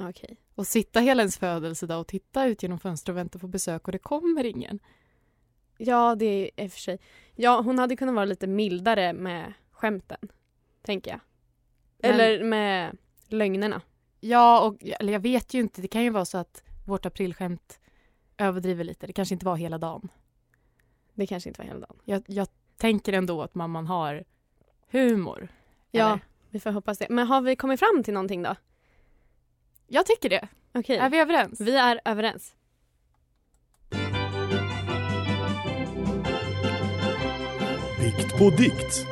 Okej. 0.00 0.36
Och 0.54 0.66
sitta 0.66 1.00
hela 1.00 1.22
ens 1.22 1.38
födelsedag 1.38 2.00
och 2.00 2.06
titta 2.06 2.46
ut 2.46 2.62
genom 2.62 2.78
fönstret 2.78 3.12
och 3.12 3.16
vänta 3.18 3.38
på 3.38 3.46
besök 3.48 3.86
och 3.88 3.92
det 3.92 3.98
kommer 3.98 4.44
ingen. 4.44 4.78
Ja, 5.78 6.14
det 6.14 6.24
är 6.26 6.64
i 6.64 6.68
och 6.68 6.72
för 6.72 6.80
sig. 6.80 6.98
Ja, 7.34 7.60
hon 7.60 7.78
hade 7.78 7.96
kunnat 7.96 8.14
vara 8.14 8.24
lite 8.24 8.46
mildare 8.46 9.12
med 9.12 9.52
skämten, 9.72 10.18
tänker 10.82 11.10
jag. 11.10 11.20
Men- 11.98 12.10
Eller 12.20 12.44
med 12.44 12.96
lögnerna. 13.28 13.82
Ja, 14.20 14.60
och, 14.66 14.76
eller 15.00 15.12
jag 15.12 15.20
vet 15.20 15.54
ju 15.54 15.60
inte. 15.60 15.82
Det 15.82 15.88
kan 15.88 16.02
ju 16.04 16.10
vara 16.10 16.24
så 16.24 16.38
att 16.38 16.62
vårt 16.86 17.06
aprilskämt 17.06 17.80
överdriver 18.40 18.84
lite. 18.84 19.06
Det 19.06 19.12
kanske 19.12 19.34
inte 19.34 19.46
var 19.46 19.56
hela 19.56 19.78
dagen. 19.78 20.08
Det 21.14 21.26
kanske 21.26 21.50
inte 21.50 21.60
var 21.60 21.66
hela 21.66 21.80
dagen. 21.80 21.96
Jag, 22.04 22.22
jag 22.26 22.48
tänker 22.76 23.12
ändå 23.12 23.42
att 23.42 23.54
mamman 23.54 23.86
har 23.86 24.24
humor. 24.90 25.48
Ja, 25.90 26.06
Eller? 26.06 26.20
vi 26.50 26.60
får 26.60 26.70
hoppas 26.70 26.98
det. 26.98 27.06
Men 27.10 27.26
har 27.26 27.40
vi 27.40 27.56
kommit 27.56 27.80
fram 27.80 28.02
till 28.04 28.14
någonting 28.14 28.42
då? 28.42 28.54
Jag 29.86 30.06
tycker 30.06 30.28
det. 30.30 30.48
Okej, 30.72 30.96
Är 30.96 31.10
vi 31.10 31.18
överens? 31.18 31.60
vi 31.60 31.76
är 31.76 32.00
överens. 32.04 32.54
Bikt 38.00 38.38
på 38.38 38.50
dikt. 38.50 39.06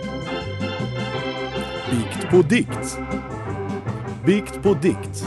Bikt 1.91 2.31
på 2.31 2.43
dikt. 2.43 2.99
Bikt 4.27 4.63
på 4.63 4.75
dikt. 4.75 5.25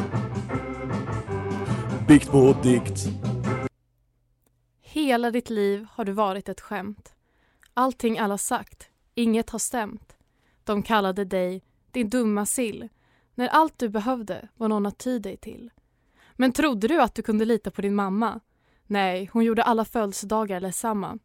Bikt 2.08 2.31
på 2.31 2.55
dikt. 2.63 3.10
Hela 4.94 5.32
ditt 5.32 5.50
liv 5.50 5.88
har 5.92 6.06
du 6.06 6.12
varit 6.12 6.50
ett 6.50 6.62
skämt. 6.62 7.14
Allting 7.74 8.20
alla 8.20 8.38
sagt, 8.38 8.90
inget 9.16 9.50
har 9.50 9.60
stämt. 9.60 10.16
De 10.64 10.84
kallade 10.84 11.26
dig 11.26 11.64
din 11.92 12.10
dumma 12.10 12.46
sill 12.46 12.90
när 13.36 13.48
allt 13.48 13.80
du 13.80 13.90
behövde 13.90 14.48
var 14.56 14.68
någon 14.68 14.86
att 14.86 14.98
ty 14.98 15.20
dig 15.20 15.38
till. 15.38 15.70
Men 16.34 16.52
trodde 16.52 16.88
du 16.88 17.02
att 17.02 17.16
du 17.16 17.22
kunde 17.22 17.46
lita 17.46 17.72
på 17.72 17.82
din 17.82 17.96
mamma? 17.96 18.40
Nej, 18.88 19.30
hon 19.34 19.44
gjorde 19.44 19.64
alla 19.64 19.86
födelsedagar 19.86 20.60
ledsamma. 20.60 21.20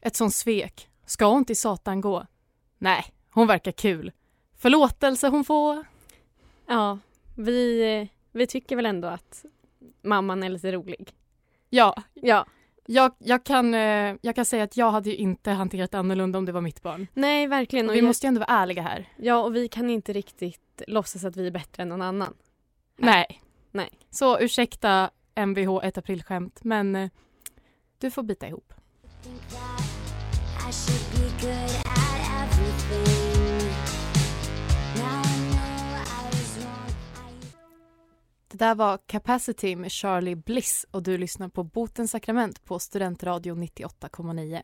Ett 0.00 0.16
sånt 0.16 0.34
svek. 0.34 0.88
Ska 1.06 1.26
hon 1.26 1.44
till 1.44 1.56
Satan 1.60 2.00
gå? 2.00 2.26
Nej, 2.78 3.04
hon 3.30 3.46
verkar 3.46 3.72
kul. 3.72 4.12
Förlåtelse 4.56 5.28
hon 5.28 5.44
får. 5.44 5.86
Ja, 6.66 6.98
vi, 7.34 8.10
vi 8.32 8.46
tycker 8.46 8.76
väl 8.76 8.86
ändå 8.86 9.08
att 9.08 9.44
mamman 10.02 10.42
är 10.42 10.48
lite 10.48 10.72
rolig. 10.72 11.14
Ja, 11.70 12.02
Ja. 12.14 12.46
Jag, 12.90 13.12
jag, 13.18 13.44
kan, 13.44 13.74
eh, 13.74 14.14
jag 14.20 14.34
kan 14.34 14.44
säga 14.44 14.64
att 14.64 14.76
jag 14.76 14.90
hade 14.90 15.10
ju 15.10 15.16
inte 15.16 15.50
hanterat 15.50 15.94
annorlunda 15.94 16.38
om 16.38 16.44
det 16.44 16.52
var 16.52 16.60
mitt 16.60 16.82
barn. 16.82 17.06
Nej, 17.14 17.46
verkligen. 17.46 17.88
Och 17.88 17.94
Vi 17.94 17.98
jag- 17.98 18.06
måste 18.06 18.26
ju 18.26 18.28
ändå 18.28 18.38
vara 18.38 18.50
ärliga 18.60 18.82
här. 18.82 19.08
Ja, 19.16 19.36
och 19.42 19.56
vi 19.56 19.68
kan 19.68 19.90
inte 19.90 20.12
riktigt 20.12 20.82
låtsas 20.86 21.24
att 21.24 21.36
vi 21.36 21.46
är 21.46 21.50
bättre 21.50 21.82
än 21.82 21.88
någon 21.88 22.02
annan. 22.02 22.34
Nej. 22.96 23.42
Nej. 23.70 23.90
Så 24.10 24.40
ursäkta 24.40 25.10
Mvh 25.46 25.80
ett 25.82 25.98
aprilskämt 25.98 26.64
men 26.64 26.96
eh, 26.96 27.10
du 27.98 28.10
får 28.10 28.22
bita 28.22 28.48
ihop. 28.48 28.72
I 31.44 31.87
där 38.58 38.74
var 38.74 38.98
Capacity 39.06 39.76
med 39.76 39.92
Charlie 39.92 40.36
Bliss 40.36 40.86
och 40.90 41.02
du 41.02 41.18
lyssnar 41.18 41.48
på 41.48 41.64
Botens 41.64 42.10
sakrament 42.10 42.64
på 42.64 42.78
Studentradio 42.78 43.54
98,9. 43.54 44.62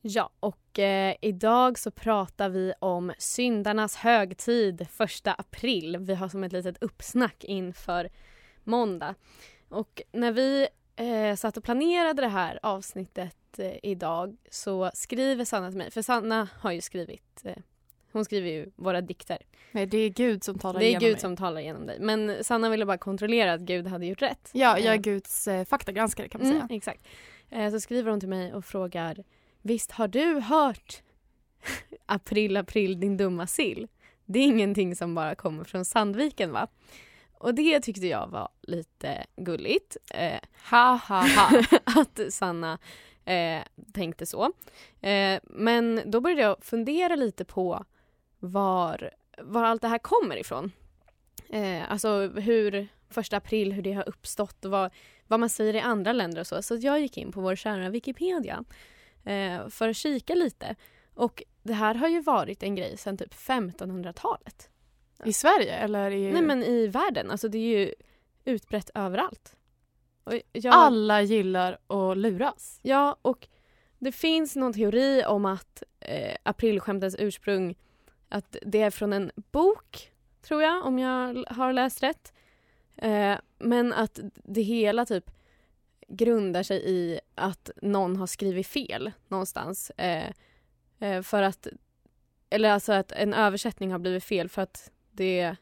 Ja, 0.00 0.30
och 0.40 0.78
eh, 0.78 1.14
idag 1.22 1.78
så 1.78 1.90
pratar 1.90 2.48
vi 2.48 2.72
om 2.78 3.12
syndarnas 3.18 3.96
högtid, 3.96 4.86
första 4.90 5.32
april. 5.32 5.96
Vi 6.00 6.14
har 6.14 6.28
som 6.28 6.44
ett 6.44 6.52
litet 6.52 6.82
uppsnack 6.82 7.44
inför 7.44 8.08
måndag. 8.64 9.14
Och 9.68 10.02
när 10.12 10.32
vi 10.32 10.68
eh, 10.96 11.36
satt 11.36 11.56
och 11.56 11.64
planerade 11.64 12.22
det 12.22 12.28
här 12.28 12.58
avsnittet 12.62 13.58
eh, 13.58 13.76
idag 13.82 14.36
så 14.50 14.90
skriver 14.94 15.44
Sanna 15.44 15.68
till 15.68 15.78
mig, 15.78 15.90
för 15.90 16.02
Sanna 16.02 16.48
har 16.60 16.72
ju 16.72 16.80
skrivit, 16.80 17.42
eh, 17.44 17.56
hon 18.16 18.24
skriver 18.24 18.50
ju 18.50 18.70
våra 18.76 19.00
dikter. 19.00 19.38
Nej, 19.72 19.86
det 19.86 19.98
är 19.98 20.08
Gud 20.08 20.44
som 20.44 20.58
talar 20.58 20.80
Det 20.80 20.86
är 20.86 20.88
genom 20.88 21.00
Gud 21.00 21.12
mig. 21.12 21.20
som 21.20 21.36
talar 21.36 21.60
genom 21.60 21.86
dig. 21.86 21.96
Men 22.00 22.44
Sanna 22.44 22.70
ville 22.70 22.86
bara 22.86 22.98
kontrollera 22.98 23.52
att 23.52 23.60
Gud 23.60 23.86
hade 23.86 24.06
gjort 24.06 24.22
rätt. 24.22 24.50
Ja, 24.52 24.78
jag 24.78 24.86
är 24.94 24.98
Eh, 24.98 25.00
Guds 25.00 25.48
eh, 25.48 25.64
faktagranskare 25.64 26.28
kan 26.28 26.40
man 26.40 26.50
Mm, 26.50 26.66
säga. 26.68 26.76
exakt. 26.76 27.04
Eh, 27.50 27.70
så 27.70 27.80
skriver 27.80 28.10
hon 28.10 28.20
till 28.20 28.28
mig 28.28 28.54
och 28.54 28.64
frågar 28.64 29.24
Visst 29.62 29.90
har 29.92 30.08
du 30.08 30.40
hört 30.40 31.02
April, 32.06 32.56
april 32.56 33.00
din 33.00 33.16
dumma 33.16 33.46
sill? 33.46 33.88
Det 34.24 34.38
är 34.38 34.44
ingenting 34.44 34.96
som 34.96 35.14
bara 35.14 35.34
kommer 35.34 35.64
från 35.64 35.84
Sandviken 35.84 36.52
va? 36.52 36.66
Och 37.38 37.54
det 37.54 37.80
tyckte 37.80 38.06
jag 38.06 38.26
var 38.28 38.48
lite 38.62 39.26
gulligt. 39.36 39.96
Eh, 40.14 40.38
Ha, 40.70 41.00
ha, 41.08 41.20
ha. 41.28 41.62
att 42.00 42.20
Sanna 42.32 42.78
eh, 43.24 43.62
tänkte 43.92 44.26
så. 44.26 44.52
Eh, 45.00 45.40
men 45.42 46.00
då 46.06 46.20
började 46.20 46.42
jag 46.42 46.56
fundera 46.64 47.16
lite 47.16 47.44
på 47.44 47.84
var, 48.46 49.10
var 49.38 49.64
allt 49.64 49.82
det 49.82 49.88
här 49.88 49.98
kommer 49.98 50.36
ifrån. 50.36 50.72
Eh, 51.48 51.92
alltså 51.92 52.28
hur 52.28 52.88
första 53.10 53.36
april, 53.36 53.72
hur 53.72 53.82
det 53.82 53.92
har 53.92 54.08
uppstått 54.08 54.64
och 54.64 54.70
vad, 54.70 54.90
vad 55.26 55.40
man 55.40 55.48
säger 55.48 55.74
i 55.74 55.80
andra 55.80 56.12
länder 56.12 56.40
och 56.40 56.46
så. 56.46 56.62
Så 56.62 56.76
jag 56.76 57.00
gick 57.00 57.18
in 57.18 57.32
på 57.32 57.40
vår 57.40 57.56
kära 57.56 57.90
Wikipedia 57.90 58.64
eh, 59.24 59.68
för 59.68 59.88
att 59.88 59.96
kika 59.96 60.34
lite. 60.34 60.76
Och 61.14 61.42
det 61.62 61.72
här 61.72 61.94
har 61.94 62.08
ju 62.08 62.20
varit 62.20 62.62
en 62.62 62.74
grej 62.74 62.96
sedan 62.96 63.16
typ 63.16 63.34
1500-talet. 63.34 64.70
I 65.24 65.32
Sverige 65.32 65.74
eller 65.74 66.10
i... 66.10 66.32
Nej 66.32 66.42
men 66.42 66.62
i 66.62 66.86
världen, 66.86 67.30
alltså 67.30 67.48
det 67.48 67.58
är 67.58 67.78
ju 67.78 67.94
utbrett 68.44 68.90
överallt. 68.94 69.56
Jag... 70.52 70.74
Alla 70.74 71.22
gillar 71.22 71.78
att 71.86 72.16
luras. 72.16 72.80
Ja, 72.82 73.16
och 73.22 73.48
det 73.98 74.12
finns 74.12 74.56
någon 74.56 74.72
teori 74.72 75.24
om 75.24 75.44
att 75.44 75.82
eh, 76.00 76.36
aprilskämtens 76.42 77.16
ursprung 77.18 77.76
att 78.28 78.56
det 78.62 78.82
är 78.82 78.90
från 78.90 79.12
en 79.12 79.30
bok, 79.36 80.12
tror 80.42 80.62
jag, 80.62 80.86
om 80.86 80.98
jag 80.98 81.44
har 81.48 81.72
läst 81.72 82.02
rätt. 82.02 82.32
Eh, 82.96 83.38
men 83.58 83.92
att 83.92 84.20
det 84.34 84.62
hela 84.62 85.06
typ 85.06 85.30
grundar 86.08 86.62
sig 86.62 86.82
i 86.90 87.20
att 87.34 87.70
någon 87.82 88.16
har 88.16 88.26
skrivit 88.26 88.66
fel 88.66 89.12
någonstans. 89.28 89.90
Eh, 89.90 90.32
eh, 90.98 91.22
för 91.22 91.42
att, 91.42 91.66
eller 92.50 92.70
alltså 92.70 92.92
att 92.92 93.12
en 93.12 93.34
översättning 93.34 93.92
har 93.92 93.98
blivit 93.98 94.24
fel 94.24 94.48
för 94.48 94.62
att 94.62 94.90
det, 95.10 95.56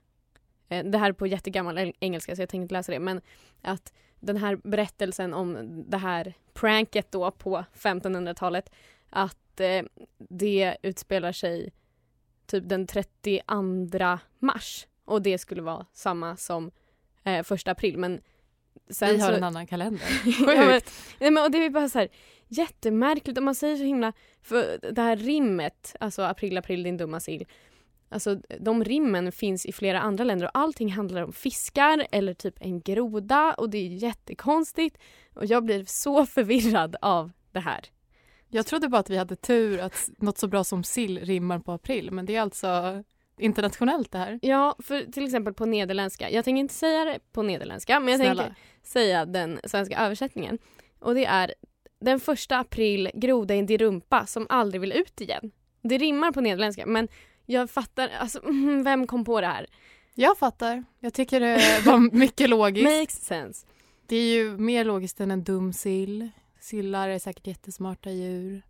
eh, 0.68 0.84
det 0.84 0.98
här 0.98 1.08
är 1.08 1.12
på 1.12 1.26
jättegammal 1.26 1.92
engelska 2.00 2.36
så 2.36 2.42
jag 2.42 2.48
tänker 2.48 2.62
inte 2.62 2.74
läsa 2.74 2.92
det, 2.92 2.98
men 2.98 3.20
att 3.62 3.92
den 4.20 4.36
här 4.36 4.56
berättelsen 4.56 5.34
om 5.34 5.82
det 5.90 5.96
här 5.96 6.34
pranket 6.52 7.12
då 7.12 7.30
på 7.30 7.64
1500-talet 7.74 8.70
att 9.10 9.60
eh, 9.60 9.82
det 10.18 10.76
utspelar 10.82 11.32
sig 11.32 11.72
typ 12.46 12.68
den 12.68 12.86
32 12.86 14.18
mars 14.38 14.86
och 15.04 15.22
det 15.22 15.38
skulle 15.38 15.62
vara 15.62 15.86
samma 15.92 16.36
som 16.36 16.70
eh, 17.24 17.42
första 17.42 17.70
april 17.70 17.98
men 17.98 18.20
sen 18.88 19.08
Vi 19.08 19.20
har 19.20 19.30
så, 19.30 19.36
en 19.36 19.44
annan 19.44 19.66
kalender. 19.66 20.06
ja, 20.24 20.72
Sjukt. 20.72 20.92
nej, 21.18 21.30
men, 21.30 21.44
och 21.44 21.50
det 21.50 21.58
är 21.58 21.70
bara 21.70 21.88
så 21.88 21.98
här 21.98 22.08
jättemärkligt 22.48 23.38
och 23.38 23.44
man 23.44 23.54
säger 23.54 23.76
så 23.76 23.84
himla 23.84 24.12
för 24.42 24.78
det 24.92 25.02
här 25.02 25.16
rimmet, 25.16 25.96
alltså 26.00 26.22
april 26.22 26.58
april 26.58 26.82
din 26.82 26.96
dumma 26.96 27.20
sill 27.20 27.46
Alltså 28.14 28.40
de 28.60 28.84
rimmen 28.84 29.32
finns 29.32 29.66
i 29.66 29.72
flera 29.72 30.00
andra 30.00 30.24
länder 30.24 30.46
och 30.46 30.58
allting 30.58 30.92
handlar 30.92 31.22
om 31.22 31.32
fiskar 31.32 32.06
eller 32.12 32.34
typ 32.34 32.54
en 32.60 32.80
groda 32.80 33.54
och 33.58 33.70
det 33.70 33.78
är 33.78 33.88
jättekonstigt 33.88 34.98
och 35.34 35.46
jag 35.46 35.64
blir 35.64 35.84
så 35.84 36.26
förvirrad 36.26 36.96
av 37.00 37.30
det 37.52 37.60
här. 37.60 37.84
Jag 38.54 38.66
trodde 38.66 38.88
bara 38.88 38.98
att 38.98 39.10
vi 39.10 39.16
hade 39.16 39.36
tur 39.36 39.80
att 39.80 40.10
något 40.16 40.38
så 40.38 40.46
bra 40.48 40.64
som 40.64 40.84
sill 40.84 41.18
rimmar 41.18 41.58
på 41.58 41.72
april 41.72 42.10
men 42.10 42.26
det 42.26 42.36
är 42.36 42.40
alltså 42.40 43.02
internationellt 43.38 44.12
det 44.12 44.18
här. 44.18 44.38
Ja, 44.42 44.76
för 44.78 45.12
till 45.12 45.24
exempel 45.24 45.54
på 45.54 45.66
nederländska. 45.66 46.30
Jag 46.30 46.44
tänker 46.44 46.60
inte 46.60 46.74
säga 46.74 47.04
det 47.04 47.18
på 47.32 47.42
nederländska 47.42 48.00
men 48.00 48.08
jag 48.08 48.20
Snälla. 48.20 48.42
tänker 48.42 48.60
säga 48.82 49.26
den 49.26 49.60
svenska 49.64 49.98
översättningen. 49.98 50.58
Och 50.98 51.14
det 51.14 51.24
är 51.24 51.54
den 52.00 52.20
första 52.20 52.58
april 52.58 53.10
groda 53.14 53.54
i 53.54 53.62
din 53.62 53.78
rumpa 53.78 54.26
som 54.26 54.46
aldrig 54.48 54.80
vill 54.80 54.92
ut 54.92 55.20
igen. 55.20 55.50
Det 55.82 55.98
rimmar 55.98 56.32
på 56.32 56.40
nederländska 56.40 56.86
men 56.86 57.08
jag 57.46 57.70
fattar, 57.70 58.08
alltså 58.20 58.40
vem 58.84 59.06
kom 59.06 59.24
på 59.24 59.40
det 59.40 59.46
här? 59.46 59.66
Jag 60.14 60.38
fattar. 60.38 60.84
Jag 61.00 61.14
tycker 61.14 61.40
det 61.40 61.82
var 61.86 61.98
mycket 62.16 62.50
logiskt. 62.50 62.84
Makes 62.84 63.24
sense. 63.24 63.66
Det 64.06 64.16
är 64.16 64.34
ju 64.34 64.56
mer 64.58 64.84
logiskt 64.84 65.20
än 65.20 65.30
en 65.30 65.44
dum 65.44 65.72
sill. 65.72 66.30
Sillar 66.64 67.08
är 67.08 67.18
säkert 67.18 67.46
jättesmarta 67.46 68.10
djur. 68.10 68.62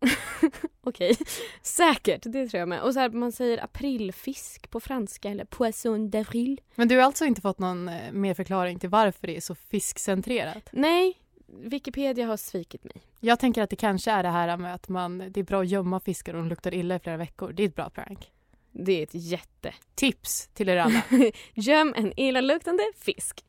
Okej, 0.80 1.16
säkert, 1.62 2.22
det 2.24 2.48
tror 2.48 2.58
jag 2.58 2.68
med. 2.68 2.82
Och 2.82 2.92
så 2.92 3.00
här, 3.00 3.10
man 3.10 3.32
säger 3.32 3.64
aprilfisk 3.64 4.70
på 4.70 4.80
franska 4.80 5.28
eller 5.30 5.44
poisson 5.44 6.10
d'avril. 6.10 6.60
Men 6.74 6.88
du 6.88 6.96
har 6.96 7.02
alltså 7.02 7.24
inte 7.24 7.40
fått 7.40 7.58
någon 7.58 7.88
eh, 7.88 8.12
mer 8.12 8.34
förklaring 8.34 8.78
till 8.78 8.88
varför 8.88 9.26
det 9.26 9.36
är 9.36 9.40
så 9.40 9.54
fiskcentrerat? 9.54 10.68
Nej, 10.72 11.20
Wikipedia 11.46 12.26
har 12.26 12.36
svikit 12.36 12.84
mig. 12.84 13.02
Jag 13.20 13.38
tänker 13.38 13.62
att 13.62 13.70
det 13.70 13.76
kanske 13.76 14.10
är 14.10 14.22
det 14.22 14.28
här 14.28 14.56
med 14.56 14.74
att 14.74 14.88
man, 14.88 15.18
det 15.18 15.40
är 15.40 15.44
bra 15.44 15.60
att 15.60 15.68
gömma 15.68 16.00
fiskar 16.00 16.34
och 16.34 16.42
de 16.42 16.48
luktar 16.48 16.74
illa 16.74 16.96
i 16.96 16.98
flera 16.98 17.16
veckor. 17.16 17.52
Det 17.52 17.62
är 17.62 17.68
ett 17.68 17.76
bra 17.76 17.90
prank. 17.90 18.30
Det 18.72 18.92
är 18.92 19.02
ett 19.02 19.14
jätte. 19.14 19.74
Tips 19.94 20.46
till 20.46 20.68
er 20.68 20.76
alla. 20.76 21.02
Göm 21.54 21.94
en 21.96 22.20
illaluktande 22.20 22.82
fisk. 22.96 23.44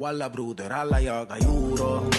Walla 0.00 0.30
bruder, 0.30 0.70
alla 0.70 1.00
jagar 1.00 1.36
euro 1.36 2.10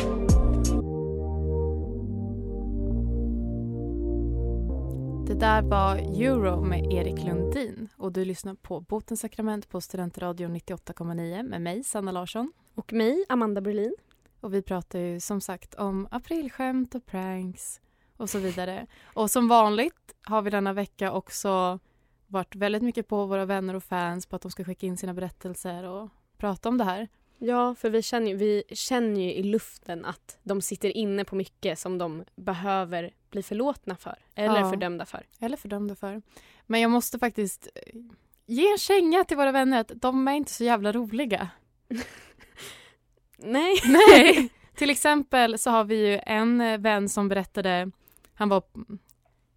Det 5.27 5.33
där 5.33 5.61
var 5.61 5.95
Euro 5.95 6.61
med 6.61 6.93
Erik 6.93 7.23
Lundin 7.23 7.89
och 7.97 8.11
du 8.11 8.25
lyssnar 8.25 8.53
på 8.53 8.79
Botens 8.79 9.19
sakrament 9.19 9.69
på 9.69 9.81
Studentradion 9.81 10.55
98,9 10.55 11.43
med 11.43 11.61
mig, 11.61 11.83
Sanna 11.83 12.11
Larsson. 12.11 12.53
Och 12.75 12.93
mig, 12.93 13.25
Amanda 13.29 13.61
Berlin. 13.61 13.95
Och 14.39 14.53
vi 14.53 14.61
pratar 14.61 14.99
ju 14.99 15.19
som 15.19 15.41
sagt 15.41 15.75
om 15.75 16.07
aprilskämt 16.11 16.95
och 16.95 17.05
pranks 17.05 17.81
och 18.17 18.29
så 18.29 18.39
vidare. 18.39 18.87
Och 19.03 19.31
som 19.31 19.47
vanligt 19.47 20.15
har 20.23 20.41
vi 20.41 20.49
denna 20.49 20.73
vecka 20.73 21.11
också 21.11 21.79
varit 22.27 22.55
väldigt 22.55 22.83
mycket 22.83 23.07
på 23.07 23.25
våra 23.25 23.45
vänner 23.45 23.73
och 23.73 23.83
fans 23.83 24.25
på 24.25 24.35
att 24.35 24.41
de 24.41 24.51
ska 24.51 24.63
skicka 24.63 24.85
in 24.85 24.97
sina 24.97 25.13
berättelser 25.13 25.83
och 25.83 26.09
prata 26.37 26.69
om 26.69 26.77
det 26.77 26.83
här. 26.83 27.07
Ja, 27.43 27.75
för 27.75 27.89
vi 27.89 28.01
känner, 28.01 28.27
ju, 28.27 28.35
vi 28.35 28.63
känner 28.71 29.21
ju 29.21 29.33
i 29.33 29.43
luften 29.43 30.05
att 30.05 30.37
de 30.43 30.61
sitter 30.61 30.97
inne 30.97 31.25
på 31.25 31.35
mycket 31.35 31.79
som 31.79 31.97
de 31.97 32.25
behöver 32.35 33.11
bli 33.29 33.43
förlåtna 33.43 33.95
för. 33.95 34.15
Eller 34.35 34.59
Ja. 34.59 34.69
fördömda 34.69 35.05
för. 35.05 35.25
Eller 35.39 35.57
fördömda 35.57 35.95
för. 35.95 36.21
Men 36.67 36.81
jag 36.81 36.91
måste 36.91 37.19
faktiskt 37.19 37.67
eh, 37.75 37.99
ge 38.45 38.71
en 38.71 38.77
känga 38.77 39.23
till 39.23 39.37
våra 39.37 39.51
vänner 39.51 39.79
att 39.79 39.91
de 39.95 40.27
är 40.27 40.33
inte 40.33 40.51
så 40.51 40.63
jävla 40.63 40.91
roliga. 40.91 41.49
Nej. 43.37 43.75
Nej! 43.85 44.49
Till 44.75 44.89
exempel 44.89 45.57
så 45.59 45.69
har 45.69 45.83
vi 45.83 46.07
ju 46.07 46.19
en 46.25 46.61
eh, 46.61 46.77
vän 46.77 47.09
som 47.09 47.27
berättade, 47.27 47.91
han 48.33 48.49
var 48.49 48.63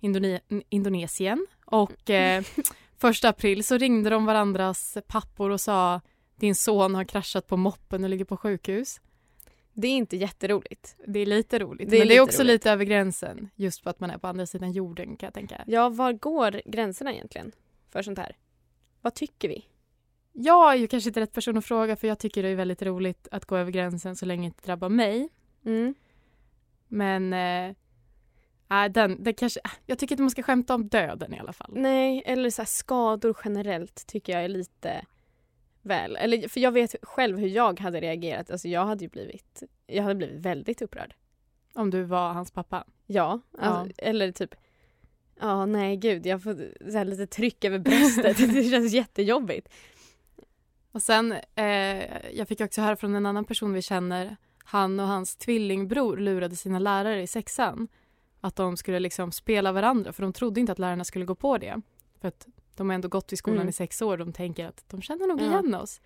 Indone- 0.00 0.62
Indonesien 0.68 1.46
och 1.66 2.10
eh, 2.10 2.44
första 2.98 3.28
april 3.28 3.64
så 3.64 3.78
ringde 3.78 4.10
de 4.10 4.24
varandras 4.26 4.98
pappor 5.06 5.50
och 5.50 5.60
sa 5.60 6.00
din 6.36 6.54
son 6.54 6.94
har 6.94 7.04
kraschat 7.04 7.46
på 7.46 7.56
moppen 7.56 8.04
och 8.04 8.10
ligger 8.10 8.24
på 8.24 8.36
sjukhus. 8.36 9.00
Det 9.72 9.88
är 9.88 9.96
inte 9.96 10.16
jätteroligt. 10.16 10.96
Det 11.06 11.18
är 11.18 11.26
lite 11.26 11.58
roligt. 11.58 11.90
Det 11.90 11.96
är 11.96 11.98
men 11.98 12.08
det 12.08 12.16
är 12.16 12.20
också 12.20 12.42
roligt. 12.42 12.52
lite 12.52 12.70
över 12.70 12.84
gränsen. 12.84 13.48
Just 13.54 13.82
för 13.82 13.90
att 13.90 14.00
man 14.00 14.10
är 14.10 14.18
på 14.18 14.26
andra 14.26 14.46
sidan 14.46 14.72
jorden 14.72 15.16
kan 15.16 15.26
jag 15.26 15.34
tänka. 15.34 15.64
Ja, 15.66 15.88
var 15.88 16.12
går 16.12 16.62
gränserna 16.64 17.12
egentligen 17.12 17.52
för 17.90 18.02
sånt 18.02 18.18
här? 18.18 18.36
Vad 19.00 19.14
tycker 19.14 19.48
vi? 19.48 19.66
Jag 20.32 20.72
är 20.72 20.76
ju 20.76 20.86
kanske 20.86 21.10
inte 21.10 21.20
rätt 21.20 21.32
person 21.32 21.58
att 21.58 21.64
fråga 21.64 21.96
för 21.96 22.08
jag 22.08 22.18
tycker 22.18 22.42
det 22.42 22.48
är 22.48 22.54
väldigt 22.54 22.82
roligt 22.82 23.28
att 23.30 23.44
gå 23.44 23.56
över 23.56 23.70
gränsen 23.70 24.16
så 24.16 24.26
länge 24.26 24.42
det 24.42 24.46
inte 24.46 24.66
drabbar 24.66 24.88
mig. 24.88 25.28
Mm. 25.64 25.94
Men 26.88 27.32
eh, 27.32 28.84
äh, 28.84 28.92
den, 28.92 29.22
det 29.22 29.32
kanske, 29.32 29.60
jag 29.86 29.98
tycker 29.98 30.12
inte 30.12 30.22
man 30.22 30.30
ska 30.30 30.42
skämta 30.42 30.74
om 30.74 30.88
döden 30.88 31.34
i 31.34 31.38
alla 31.38 31.52
fall. 31.52 31.70
Nej, 31.74 32.22
eller 32.26 32.50
så 32.50 32.64
skador 32.64 33.36
generellt 33.44 34.06
tycker 34.06 34.32
jag 34.32 34.44
är 34.44 34.48
lite 34.48 35.04
väl. 35.86 36.16
Eller, 36.16 36.48
för 36.48 36.60
jag 36.60 36.72
vet 36.72 36.94
själv 37.02 37.38
hur 37.38 37.48
jag 37.48 37.80
hade 37.80 38.00
reagerat. 38.00 38.50
Alltså 38.50 38.68
jag 38.68 38.86
hade 38.86 39.04
ju 39.04 39.08
blivit, 39.08 39.62
jag 39.86 40.02
hade 40.02 40.14
blivit 40.14 40.40
väldigt 40.40 40.82
upprörd. 40.82 41.14
Om 41.74 41.90
du 41.90 42.02
var 42.02 42.32
hans 42.32 42.50
pappa. 42.50 42.84
Ja, 43.06 43.40
alltså, 43.58 43.94
eller 43.98 44.32
typ 44.32 44.54
Ja, 45.40 45.66
nej 45.66 45.96
gud, 45.96 46.26
jag 46.26 46.42
får 46.42 47.04
lite 47.04 47.26
tryck 47.26 47.64
över 47.64 47.78
bröstet. 47.78 48.38
det 48.54 48.70
känns 48.70 48.92
jättejobbigt. 48.92 49.68
Och 50.92 51.02
sen, 51.02 51.32
eh, 51.54 52.32
jag 52.32 52.48
fick 52.48 52.60
också 52.60 52.80
höra 52.80 52.96
från 52.96 53.14
en 53.14 53.26
annan 53.26 53.44
person 53.44 53.72
vi 53.72 53.82
känner, 53.82 54.36
han 54.64 55.00
och 55.00 55.06
hans 55.06 55.36
tvillingbror 55.36 56.16
lurade 56.16 56.56
sina 56.56 56.78
lärare 56.78 57.22
i 57.22 57.26
sexan 57.26 57.88
att 58.40 58.56
de 58.56 58.76
skulle 58.76 59.00
liksom 59.00 59.32
spela 59.32 59.72
varandra 59.72 60.12
för 60.12 60.22
de 60.22 60.32
trodde 60.32 60.60
inte 60.60 60.72
att 60.72 60.78
lärarna 60.78 61.04
skulle 61.04 61.24
gå 61.24 61.34
på 61.34 61.58
det. 61.58 61.80
För 62.20 62.28
att 62.28 62.46
de 62.76 62.88
har 62.88 62.94
ändå 62.94 63.08
gått 63.08 63.32
i 63.32 63.36
skolan 63.36 63.56
Mm. 63.58 63.68
i 63.68 63.72
sex 63.72 64.02
år 64.02 64.16
de 64.16 64.32
tänker 64.32 64.66
att 64.66 64.84
de 64.88 65.02
känner 65.02 65.26
nog 65.26 65.40
Ja. 65.40 65.44
igen 65.44 65.74
oss. 65.74 66.00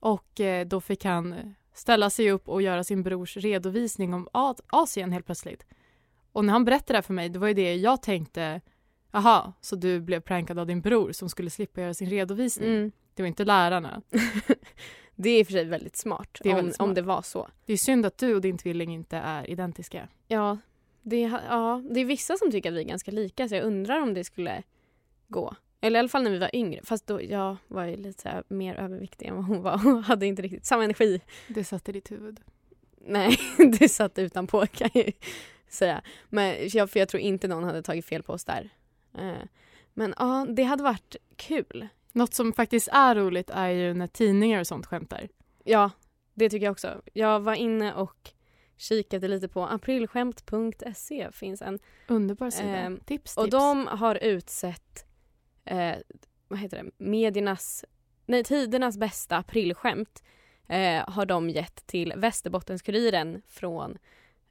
Och 0.00 0.40
eh, 0.40 0.66
då 0.66 0.80
fick 0.80 1.04
han 1.04 1.54
ställa 1.74 2.10
sig 2.10 2.30
upp 2.30 2.48
och 2.48 2.62
göra 2.62 2.84
sin 2.84 3.02
brors 3.02 3.36
redovisning 3.36 4.14
om 4.14 4.28
Asien 4.66 5.12
helt 5.12 5.26
plötsligt. 5.26 5.66
Och 6.32 6.44
när 6.44 6.52
han 6.52 6.64
berättade 6.64 6.92
det 6.92 6.96
här 6.96 7.02
för 7.02 7.14
mig, 7.14 7.28
det 7.28 7.38
var 7.38 7.48
ju 7.48 7.54
det 7.54 7.74
jag 7.74 8.02
tänkte, 8.02 8.60
jaha, 9.12 9.52
så 9.60 9.76
du 9.76 10.00
blev 10.00 10.20
prankad 10.20 10.58
av 10.58 10.66
din 10.66 10.80
bror 10.80 11.12
som 11.12 11.28
skulle 11.28 11.50
slippa 11.50 11.80
göra 11.80 11.94
sin 11.94 12.10
redovisning. 12.10 12.68
Mm. 12.70 12.92
Det 13.14 13.22
var 13.22 13.26
inte 13.28 13.44
lärarna. 13.44 14.02
Det 15.20 15.30
är 15.30 15.40
i 15.40 15.42
och 15.42 15.46
för 15.46 15.52
sig 15.52 15.64
väldigt 15.64 15.96
smart, 15.96 16.38
Det 16.42 16.50
om, 16.50 16.56
väldigt 16.56 16.74
smart. 16.76 16.88
om 16.88 16.94
det 16.94 17.02
var 17.02 17.22
så. 17.22 17.48
Det 17.66 17.72
är 17.72 17.76
synd 17.76 18.06
att 18.06 18.18
du 18.18 18.34
och 18.34 18.40
din 18.40 18.58
tvilling 18.58 18.94
inte 18.94 19.16
är 19.16 19.50
identiska. 19.50 20.08
Ja 20.28 20.58
det, 21.02 21.20
ja, 21.48 21.82
det 21.90 22.00
är 22.00 22.04
vissa 22.04 22.36
som 22.36 22.50
tycker 22.50 22.68
att 22.68 22.74
vi 22.76 22.80
är 22.80 22.84
ganska 22.88 23.10
lika 23.10 23.48
så 23.48 23.54
jag 23.54 23.64
undrar 23.64 24.00
om 24.00 24.14
det 24.14 24.24
skulle 24.24 24.62
gå. 25.28 25.54
Eller 25.80 25.98
i 25.98 26.00
alla 26.00 26.08
fall 26.08 26.22
när 26.22 26.30
vi 26.30 26.38
var 26.38 26.56
yngre. 26.56 26.80
Fast 26.84 27.06
då 27.06 27.22
jag 27.22 27.56
var 27.68 27.84
ju 27.84 27.96
lite 27.96 28.28
här 28.28 28.44
mer 28.48 28.74
överviktig 28.74 29.26
än 29.26 29.36
vad 29.36 29.44
hon 29.44 29.62
var. 29.62 29.74
och 29.96 30.02
hade 30.02 30.26
inte 30.26 30.42
riktigt 30.42 30.66
samma 30.66 30.84
energi. 30.84 31.20
Det 31.48 31.64
satt 31.64 31.88
i 31.88 31.92
ditt 31.92 32.10
huvud. 32.10 32.40
Nej, 33.00 33.38
det 33.78 33.88
satt 33.88 34.18
utanpå 34.18 34.66
kan 34.66 34.90
jag 34.94 35.06
ju 35.06 35.12
säga. 35.68 36.02
Men 36.28 36.56
jag, 36.72 36.90
för 36.90 36.98
jag 37.00 37.08
tror 37.08 37.20
inte 37.20 37.48
någon 37.48 37.64
hade 37.64 37.82
tagit 37.82 38.04
fel 38.06 38.22
på 38.22 38.32
oss 38.32 38.44
där. 38.44 38.70
Eh, 39.18 39.42
Men 39.94 40.14
ja, 40.18 40.46
det 40.48 40.62
hade 40.62 40.82
varit 40.82 41.16
kul. 41.36 41.88
Något 42.12 42.34
som 42.34 42.52
faktiskt 42.52 42.88
är 42.92 43.14
roligt 43.14 43.50
är 43.50 43.68
ju 43.68 43.94
när 43.94 44.06
tidningar 44.06 44.60
och 44.60 44.66
sånt 44.66 44.86
skämtar. 44.86 45.28
Ja, 45.64 45.90
det 46.34 46.50
tycker 46.50 46.66
jag 46.66 46.72
också. 46.72 47.02
Jag 47.12 47.40
var 47.40 47.54
inne 47.54 47.94
och 47.94 48.30
kikade 48.76 49.28
lite 49.28 49.48
på 49.48 49.66
aprilskämt.se 49.66 51.32
finns 51.32 51.62
en 51.62 51.78
Underbar 52.06 52.50
sida. 52.50 52.68
Ehm, 52.76 52.96
tips, 52.96 53.06
tips. 53.06 53.36
Och 53.36 53.50
de 53.50 53.86
har 53.86 54.14
utsett 54.14 55.04
eh, 55.70 55.96
vad 56.48 56.58
heter 56.58 56.82
det, 56.82 56.90
mediernas, 57.04 57.84
nej 58.26 58.44
tidernas 58.44 58.98
bästa 58.98 59.36
aprilskämt 59.36 60.22
eh, 60.68 61.08
har 61.10 61.26
de 61.26 61.50
gett 61.50 61.86
till 61.86 62.12
Västerbottens-Kuriren 62.16 63.42
från 63.48 63.98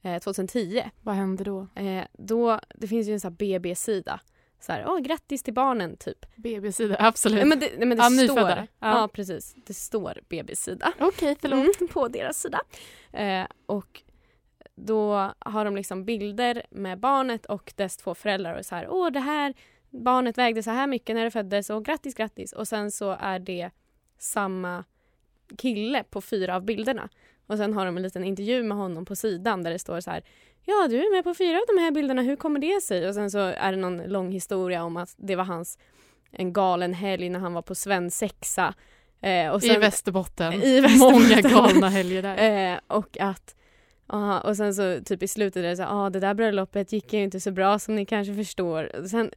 eh, 0.01 0.19
2010. 0.21 0.83
Vad 1.01 1.15
händer 1.15 1.45
då? 1.45 1.67
Eh, 1.75 2.03
då, 2.13 2.59
det 2.75 2.87
finns 2.87 3.07
ju 3.07 3.13
en 3.13 3.19
sån 3.19 3.35
BB-sida. 3.35 4.19
Så 4.59 4.71
här, 4.71 4.85
åh 4.87 4.99
grattis 4.99 5.43
till 5.43 5.53
barnen 5.53 5.97
typ. 5.97 6.25
BB-sida, 6.35 6.95
absolut. 6.99 7.37
Nej, 7.37 7.45
men 7.45 7.59
det, 7.59 7.71
nej, 7.77 7.87
men 7.87 7.97
det 7.97 8.03
Ja, 8.03 8.27
står, 8.27 8.49
ja. 8.49 8.65
Ja. 8.79 9.09
precis, 9.13 9.55
det 9.65 9.73
står 9.73 10.19
BB-sida. 10.29 10.93
Okej, 10.99 11.35
förlåt. 11.41 11.59
Mm, 11.79 11.87
på 11.93 12.07
deras 12.07 12.41
sida. 12.41 12.59
Eh, 13.11 13.45
och 13.65 14.01
då 14.75 15.31
har 15.39 15.65
de 15.65 15.75
liksom 15.75 16.05
bilder 16.05 16.63
med 16.69 16.99
barnet 16.99 17.45
och 17.45 17.73
dess 17.75 17.97
två 17.97 18.15
föräldrar 18.15 18.57
och 18.59 18.65
så 18.65 18.75
här, 18.75 18.87
åh 18.89 19.11
det 19.11 19.19
här 19.19 19.53
barnet 20.03 20.37
vägde 20.37 20.63
så 20.63 20.71
här 20.71 20.87
mycket 20.87 21.15
när 21.15 21.23
det 21.23 21.31
föddes 21.31 21.69
och 21.69 21.85
grattis 21.85 22.13
grattis 22.13 22.53
och 22.53 22.67
sen 22.67 22.91
så 22.91 23.17
är 23.19 23.39
det 23.39 23.69
samma 24.17 24.83
kille 25.57 26.03
på 26.03 26.21
fyra 26.21 26.55
av 26.55 26.65
bilderna 26.65 27.09
och 27.47 27.57
sen 27.57 27.73
har 27.73 27.85
de 27.85 27.97
en 27.97 28.03
liten 28.03 28.23
intervju 28.23 28.63
med 28.63 28.77
honom 28.77 29.05
på 29.05 29.15
sidan 29.15 29.63
där 29.63 29.71
det 29.71 29.79
står 29.79 29.99
så 29.99 30.11
här 30.11 30.23
ja 30.65 30.87
du 30.89 30.97
är 30.97 31.11
med 31.15 31.23
på 31.23 31.33
fyra 31.33 31.57
av 31.57 31.75
de 31.75 31.81
här 31.81 31.91
bilderna, 31.91 32.21
hur 32.21 32.35
kommer 32.35 32.59
det 32.59 32.81
sig? 32.81 33.07
Och 33.07 33.13
sen 33.13 33.31
så 33.31 33.39
är 33.39 33.71
det 33.71 33.77
någon 33.77 33.97
lång 33.97 34.31
historia 34.31 34.83
om 34.83 34.97
att 34.97 35.15
det 35.17 35.35
var 35.35 35.43
hans 35.43 35.79
en 36.31 36.53
galen 36.53 36.93
helg 36.93 37.29
när 37.29 37.39
han 37.39 37.53
var 37.53 37.61
på 37.61 37.75
svensexa 37.75 38.73
eh, 39.21 39.49
och 39.49 39.63
I 39.63 39.67
sen, 39.67 39.79
Västerbotten. 39.79 40.53
I 40.63 40.81
Västerbotten. 40.81 41.21
Många 41.21 41.41
galna 41.41 41.89
helger 41.89 42.21
där. 42.21 42.73
Eh, 42.73 42.79
och 42.87 43.17
att 43.19 43.55
ja, 44.07 44.39
och 44.39 44.57
sen 44.57 44.75
så 44.75 44.99
typ 45.05 45.23
i 45.23 45.27
slutet 45.27 45.57
är 45.57 45.67
det 45.67 45.75
så 45.75 45.81
ja 45.81 46.05
ah, 46.05 46.09
det 46.09 46.19
där 46.19 46.33
bröllopet 46.33 46.91
gick 46.91 47.13
ju 47.13 47.23
inte 47.23 47.39
så 47.39 47.51
bra 47.51 47.79
som 47.79 47.95
ni 47.95 48.05
kanske 48.05 48.35
förstår. 48.35 49.07
Sen, 49.07 49.31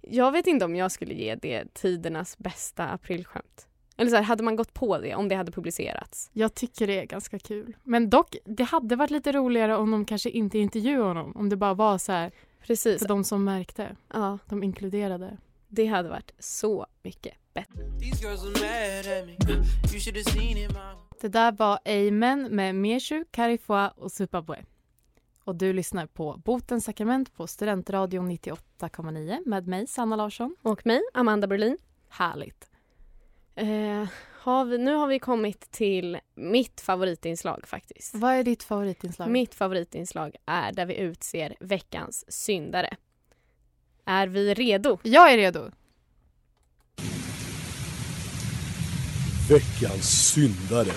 jag 0.00 0.32
vet 0.32 0.46
inte 0.46 0.64
om 0.64 0.76
jag 0.76 0.92
skulle 0.92 1.14
ge 1.14 1.34
det 1.34 1.74
tidernas 1.74 2.38
bästa 2.38 2.88
aprilskämt. 2.88 3.66
Eller 3.96 4.10
så 4.10 4.16
här, 4.16 4.22
hade 4.22 4.42
man 4.42 4.56
gått 4.56 4.74
på 4.74 4.98
det 4.98 5.14
om 5.14 5.28
det 5.28 5.34
hade 5.34 5.52
publicerats? 5.52 6.30
Jag 6.32 6.54
tycker 6.54 6.86
det 6.86 7.00
är 7.00 7.04
ganska 7.04 7.38
kul. 7.38 7.76
Men 7.84 8.10
dock, 8.10 8.36
det 8.44 8.62
hade 8.64 8.96
varit 8.96 9.10
lite 9.10 9.32
roligare 9.32 9.76
om 9.76 9.90
de 9.90 10.04
kanske 10.04 10.30
inte 10.30 10.58
intervjuade 10.58 11.04
honom. 11.08 11.32
Om 11.36 11.48
det 11.48 11.56
bara 11.56 11.74
var 11.74 11.98
så 11.98 12.12
här, 12.12 12.30
Precis. 12.62 12.98
för 13.02 13.08
de 13.08 13.24
som 13.24 13.44
märkte. 13.44 13.96
Ja, 14.12 14.38
De 14.48 14.62
inkluderade. 14.62 15.36
det 15.68 15.86
hade 15.86 16.08
varit 16.08 16.30
så 16.38 16.86
mycket 17.02 17.34
bättre. 17.54 17.82
Det 21.20 21.28
där 21.28 21.52
var 21.52 21.78
Amen 21.84 22.42
med 22.42 22.74
Meshu, 22.74 23.24
Carifua 23.30 23.88
och 23.88 24.12
Supabwe. 24.12 24.64
Och 25.48 25.56
du 25.56 25.72
lyssnar 25.72 26.06
på 26.06 26.36
Botens 26.44 26.84
sakrament 26.84 27.34
på 27.34 27.46
Studentradion 27.46 28.30
98,9 28.30 29.38
med 29.46 29.66
mig, 29.66 29.86
Sanna 29.86 30.16
Larsson. 30.16 30.56
Och 30.62 30.86
mig, 30.86 31.00
Amanda 31.14 31.46
Berlin. 31.46 31.78
Härligt. 32.08 32.70
Eh, 33.54 34.08
har 34.40 34.64
vi, 34.64 34.78
nu 34.78 34.94
har 34.94 35.06
vi 35.06 35.18
kommit 35.18 35.70
till 35.70 36.18
mitt 36.34 36.80
favoritinslag 36.80 37.66
faktiskt. 37.66 38.14
Vad 38.14 38.32
är 38.32 38.44
ditt 38.44 38.62
favoritinslag? 38.62 39.30
Mitt 39.30 39.54
favoritinslag 39.54 40.36
är 40.46 40.72
där 40.72 40.86
vi 40.86 40.96
utser 40.96 41.56
veckans 41.60 42.32
syndare. 42.32 42.96
Är 44.04 44.26
vi 44.26 44.54
redo? 44.54 44.98
Jag 45.02 45.32
är 45.32 45.36
redo. 45.36 45.70
Veckans 49.50 50.32
syndare. 50.32 50.90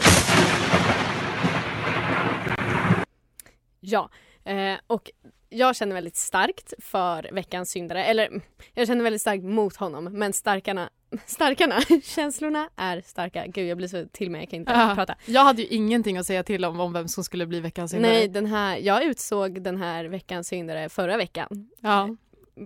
Ja. 3.79 4.09
Eh, 4.45 4.75
och 4.88 5.12
jag 5.49 5.75
känner 5.75 5.93
väldigt 5.93 6.15
starkt 6.15 6.73
för 6.80 7.30
veckans 7.34 7.69
syndare. 7.71 8.06
Eller 8.06 8.27
mm, 8.27 8.41
jag 8.73 8.88
känner 8.88 9.04
väldigt 9.04 9.21
starkt 9.21 9.43
mot 9.43 9.75
honom. 9.75 10.04
Men 10.04 10.34
starkarna, 10.34 10.89
starkarna, 11.25 11.82
känslorna 12.04 12.69
är 12.75 13.01
starka. 13.01 13.47
Gud 13.47 13.67
jag 13.67 13.77
blir 13.77 13.88
så 13.88 14.06
till 14.12 14.32
mig, 14.32 14.41
jag 14.41 14.49
kan 14.49 14.60
inte 14.60 14.71
Ja. 14.71 14.91
prata. 14.95 15.15
Jag 15.25 15.41
hade 15.43 15.62
ju 15.62 15.67
ingenting 15.67 16.17
att 16.17 16.25
säga 16.25 16.43
till 16.43 16.65
om, 16.65 16.80
om 16.80 16.93
vem 16.93 17.08
som 17.08 17.23
skulle 17.23 17.45
bli 17.45 17.60
veckans 17.60 17.91
syndare. 17.91 18.12
Nej, 18.13 18.27
den 18.27 18.45
här, 18.45 18.77
jag 18.77 19.04
utsåg 19.04 19.62
den 19.62 19.77
här 19.77 20.06
veckans 20.06 20.47
syndare 20.47 20.89
förra 20.89 21.17
veckan. 21.17 21.69
Ja, 21.80 22.15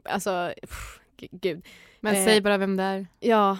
Alltså, 0.03 0.53
pff, 0.61 0.99
gud. 1.17 1.65
men 1.99 2.15
Eh. 2.15 2.25
säg 2.25 2.41
bara 2.41 2.57
vem 2.57 2.77
det 2.77 2.83
är. 2.83 3.07
Ja, 3.19 3.57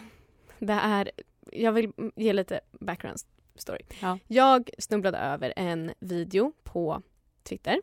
det 0.60 0.74
är... 0.74 1.12
Jag 1.52 1.72
vill 1.72 1.92
ge 2.16 2.34
lite 2.34 2.60
background 2.72 3.20
story. 3.56 3.82
Ja. 4.02 4.20
Jag 4.28 4.70
snubblade 4.80 5.18
över 5.18 5.54
en 5.56 5.92
video 6.00 6.54
på 6.64 7.02
Twitter. 7.44 7.82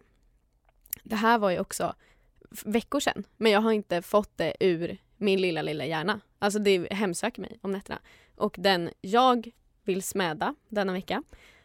Det 1.03 1.17
här 1.17 1.39
var 1.39 1.51
ju 1.51 1.59
också 1.61 1.95
veckor 2.65 3.01
sedan, 3.01 3.25
men 3.37 3.53
jag 3.53 3.61
har 3.61 3.73
inte 3.73 4.03
fått 4.03 4.39
det 4.39 4.55
ur 4.61 4.99
min 5.17 5.41
lilla, 5.41 5.63
lilla 5.63 5.85
hjärna. 5.85 6.21
Alltså 6.39 6.59
det 6.59 6.93
hemsöker 6.93 7.41
mig 7.41 7.59
om 7.63 7.73
nätterna. 7.73 7.99
Och 8.37 8.55
den 8.59 8.91
jag 9.01 9.51
vill 9.85 10.03
smäda 10.03 10.55
denna 10.69 10.93
vecka 10.93 11.23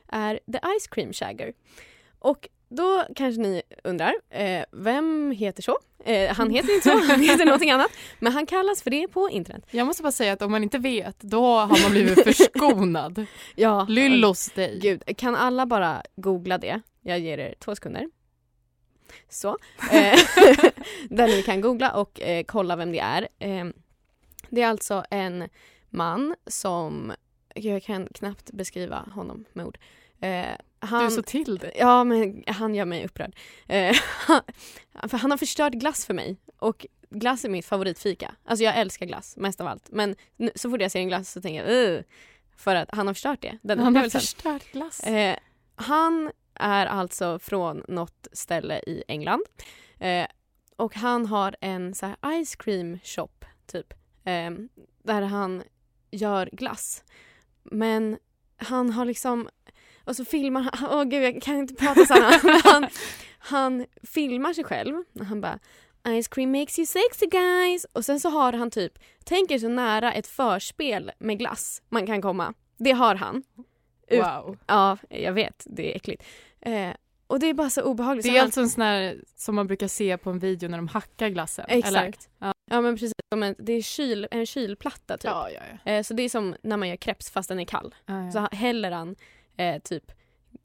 är 0.08 0.40
The 0.52 0.60
Ice 0.80 0.88
Cream 0.88 1.14
Shagger. 1.14 1.54
Och 2.20 2.48
då 2.70 3.06
kanske 3.16 3.42
ni 3.42 3.62
undrar, 3.84 4.14
eh, 4.30 4.64
vem 4.72 5.32
heter 5.32 5.64
så? 5.64 5.78
Eh, 6.04 6.36
han 6.36 6.50
heter 6.50 6.76
inte 6.76 6.90
så, 6.90 6.98
han 7.12 7.22
heter 7.22 7.46
någonting 7.46 7.72
annat. 7.72 7.92
Men 8.20 8.34
han 8.34 8.46
kallas 8.46 8.82
för 8.82 8.90
det 8.90 9.08
på 9.08 9.30
internet. 9.30 9.66
Jag 9.72 9.88
måste 9.88 10.04
bara 10.04 10.12
säga 10.12 10.34
att 10.34 10.42
om 10.42 10.52
man 10.52 10.64
inte 10.64 10.78
vet, 10.78 11.20
då 11.20 11.46
har 11.46 11.84
man 11.84 11.92
blivit 11.92 12.24
förskonad. 12.24 13.26
Ja, 13.56 13.86
Lyllos 13.90 14.50
dig. 14.52 14.80
Gud, 14.82 15.18
kan 15.18 15.36
alla 15.36 15.66
bara 15.66 16.02
googla 16.16 16.58
det? 16.58 16.82
Jag 17.02 17.20
ger 17.20 17.38
er 17.38 17.56
två 17.60 17.76
sekunder. 17.76 18.10
Så. 19.30 19.58
Eh, 19.92 20.20
där 21.10 21.28
ni 21.28 21.44
kan 21.44 21.62
googla 21.62 21.92
och 21.92 22.22
eh, 22.22 22.44
kolla 22.44 22.76
vem 22.76 22.92
det 22.92 23.00
är. 23.00 23.28
Eh, 23.40 23.66
det 24.50 24.62
är 24.62 24.68
alltså 24.68 25.04
en 25.10 25.50
man 25.90 26.36
som, 26.48 27.14
jag 27.56 27.84
kan 27.84 28.08
knappt 28.08 28.52
beskriva 28.52 29.06
honom 29.16 29.46
med 29.54 29.66
ord. 29.66 29.78
Eh, 30.22 30.46
han, 30.80 31.06
Du 31.06 31.12
så 31.12 31.22
till 31.22 31.58
det. 31.58 31.72
Ja, 31.76 32.04
men 32.04 32.44
han 32.48 32.76
gör 32.76 32.86
mig 32.86 33.06
upprörd. 33.06 33.36
Eh, 33.68 33.96
han, 34.02 34.42
för 35.10 35.18
han 35.18 35.32
har 35.32 35.38
förstört 35.38 35.74
glass 35.74 36.06
för 36.06 36.14
mig. 36.14 36.38
Och 36.60 36.86
glass 37.10 37.46
är 37.46 37.50
mitt 37.50 37.66
favoritfika. 37.66 38.36
Alltså 38.46 38.64
jag 38.64 38.78
älskar 38.78 39.06
glass 39.06 39.38
mest 39.38 39.62
av 39.62 39.68
allt. 39.68 39.90
Men 39.92 40.16
nu, 40.36 40.52
så 40.56 40.70
fort 40.70 40.82
jag 40.82 40.92
ser 40.92 41.00
en 41.00 41.08
glass 41.08 41.32
så 41.32 41.42
tänker 41.42 41.64
jag 41.66 41.72
"Ugh", 41.88 42.02
För 42.58 42.76
att 42.76 42.90
han 42.92 43.08
har 43.08 43.14
förstört 43.14 43.42
det. 43.42 43.58
Den 43.62 43.80
Han 43.80 43.96
har 43.96 44.10
förstört 44.10 44.72
glass. 44.72 45.00
Eh, 45.04 45.38
han 45.76 46.32
är 46.60 46.86
alltså 46.86 47.40
från 47.40 47.84
något 47.88 48.28
ställe 48.32 48.80
i 48.80 49.04
England. 49.08 49.42
Eh, 50.00 50.28
och 50.76 50.96
han 50.96 51.26
har 51.26 51.56
en 51.62 51.94
så 51.94 52.06
här 52.06 52.44
ice 52.46 52.56
cream 52.56 53.00
shop 53.04 53.46
typ. 53.66 53.94
Eh, 54.24 54.52
där 55.04 55.22
han 55.22 55.64
gör 56.12 56.50
glass. 56.52 57.04
Men 57.64 58.18
han 58.58 58.90
har 58.90 59.06
liksom 59.06 59.50
och 60.04 60.16
så 60.16 60.26
filmar 60.26 60.62
han, 60.62 60.90
åh 60.92 61.04
gud 61.04 61.24
jag 61.24 61.42
kan 61.42 61.56
inte 61.58 61.74
prata 61.74 62.06
så 62.06 62.14
här. 62.14 62.62
Han, 62.72 62.88
han 63.40 63.86
filmar 64.04 64.54
sig 64.54 64.64
själv 64.64 65.04
han 65.28 65.42
bara 65.42 65.60
Ice 66.08 66.28
cream 66.28 66.52
makes 66.52 66.80
you 66.80 66.86
sexy 66.86 67.26
guys. 67.26 67.86
Och 67.94 68.06
sen 68.06 68.20
så 68.20 68.30
har 68.30 68.54
han 68.54 68.72
typ, 68.72 69.00
tänker 69.24 69.60
så 69.60 69.68
nära 69.68 70.14
ett 70.14 70.28
förspel 70.28 71.12
med 71.20 71.40
glass 71.40 71.82
man 71.90 72.08
kan 72.08 72.22
komma. 72.22 72.54
Det 72.78 72.92
har 72.92 73.16
han. 73.16 73.44
Ut- 74.08 74.20
Wow. 74.24 74.58
Ja, 74.68 74.98
jag 75.10 75.34
vet. 75.34 75.64
Det 75.70 75.92
är 75.92 75.96
äckligt. 75.96 76.24
Eh, 76.62 76.90
och 77.28 77.40
det 77.40 77.48
är 77.50 77.54
bara 77.54 77.70
så 77.70 77.82
obehagligt. 77.82 78.26
Det 78.26 78.38
är 78.38 78.42
alltså 78.42 78.62
en 78.62 78.70
sån 78.70 78.82
här 78.84 79.22
som 79.36 79.56
man 79.56 79.68
brukar 79.68 79.88
se 79.88 80.18
på 80.18 80.30
en 80.30 80.40
video 80.40 80.70
när 80.70 80.78
de 80.78 80.88
hackar 80.88 81.30
glassen. 81.30 81.66
Exakt. 81.70 82.30
Ja. 82.40 82.54
men 82.82 82.96
precis. 82.96 83.14
Det 83.58 83.74
är 83.74 83.82
kyl, 83.82 84.28
en 84.32 84.46
kylplatta 84.46 85.18
typ. 85.18 85.26
Ja, 85.32 85.50
ja, 85.50 85.62
ja. 85.86 85.92
Eh, 85.92 86.04
så 86.04 86.14
det 86.14 86.24
är 86.24 86.30
som 86.30 86.56
när 86.62 86.78
man 86.78 86.90
gör 86.90 86.96
crepes 86.96 87.30
fast 87.32 87.50
den 87.50 87.60
är 87.60 87.66
kall. 87.66 87.96
ja, 88.06 88.24
ja. 88.26 88.32
Så 88.32 88.56
häller 88.56 88.92
han 88.92 89.16
eh, 89.58 89.80
typ 89.82 90.12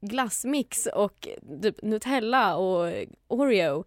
glassmix 0.01 0.85
och 0.85 1.27
typ 1.61 1.81
Nutella 1.81 2.55
och 2.55 2.93
Oreo 3.27 3.83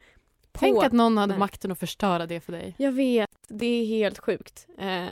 på. 0.52 0.60
Tänk 0.60 0.84
att 0.84 0.92
någon 0.92 1.16
hade 1.18 1.32
Nej. 1.32 1.38
makten 1.38 1.72
att 1.72 1.78
förstöra 1.78 2.26
det 2.26 2.40
för 2.40 2.52
dig. 2.52 2.74
Jag 2.78 2.92
vet, 2.92 3.30
det 3.48 3.66
är 3.66 3.86
helt 3.86 4.18
sjukt. 4.18 4.66
Eh, 4.78 5.04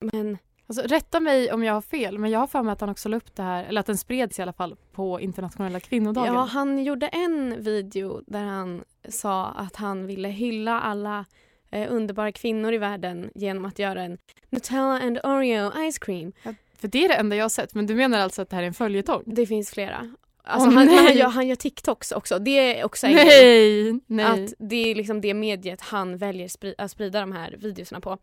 men 0.00 0.38
Alltså, 0.66 0.82
rätta 0.86 1.20
mig 1.20 1.52
om 1.52 1.64
jag 1.64 1.74
har 1.74 1.80
fel, 1.80 2.18
men 2.18 2.30
jag 2.30 2.40
har 2.40 2.46
för 2.46 2.62
mig 2.62 2.72
att 2.72 2.80
han 2.80 2.90
också 2.90 3.08
la 3.08 3.16
upp 3.16 3.34
det 3.36 3.42
här, 3.42 3.64
eller 3.64 3.80
att 3.80 3.86
den 3.86 3.98
spreds 3.98 4.38
i 4.38 4.42
alla 4.42 4.52
fall 4.52 4.76
på 4.92 5.20
internationella 5.20 5.80
kvinnodagen. 5.80 6.34
ja, 6.34 6.40
han 6.40 6.84
gjorde 6.84 7.06
en 7.08 7.62
video 7.62 8.22
där 8.26 8.44
han 8.44 8.84
sa 9.08 9.46
att 9.46 9.76
han 9.76 10.06
ville 10.06 10.28
hylla 10.28 10.80
alla 10.80 11.24
eh, 11.70 11.92
underbara 11.92 12.32
kvinnor 12.32 12.72
i 12.72 12.78
världen 12.78 13.30
genom 13.34 13.64
att 13.64 13.78
göra 13.78 14.02
en 14.02 14.18
Nutella 14.50 15.00
and 15.00 15.18
Oreo 15.24 15.90
ice 15.90 15.98
cream. 15.98 16.32
För 16.78 16.88
det 16.88 17.04
är 17.04 17.08
det 17.08 17.14
enda 17.14 17.36
jag 17.36 17.44
har 17.44 17.48
sett, 17.48 17.74
men 17.74 17.86
du 17.86 17.94
menar 17.94 18.18
alltså 18.18 18.42
att 18.42 18.50
det 18.50 18.56
här 18.56 18.62
är 18.62 18.66
en 18.66 18.74
följetong? 18.74 19.22
Det 19.26 19.46
finns 19.46 19.70
flera. 19.70 20.14
Alltså 20.46 20.68
Åh, 20.68 20.74
han, 20.74 20.88
han, 20.88 21.16
gör, 21.16 21.28
han 21.28 21.46
gör 21.46 21.56
TikToks 21.56 22.12
också. 22.12 22.38
Det 22.38 22.80
är 22.80 22.84
också 22.84 23.06
en. 23.06 23.14
Nej, 23.14 24.00
nej. 24.06 24.44
Att 24.44 24.54
det 24.58 24.90
är 24.90 24.94
liksom 24.94 25.20
det 25.20 25.34
mediet 25.34 25.80
han 25.80 26.16
väljer 26.16 26.48
spri- 26.48 26.74
att 26.78 26.90
sprida 26.90 27.20
de 27.20 27.32
här 27.32 27.56
videorna 27.58 28.00
på. 28.00 28.18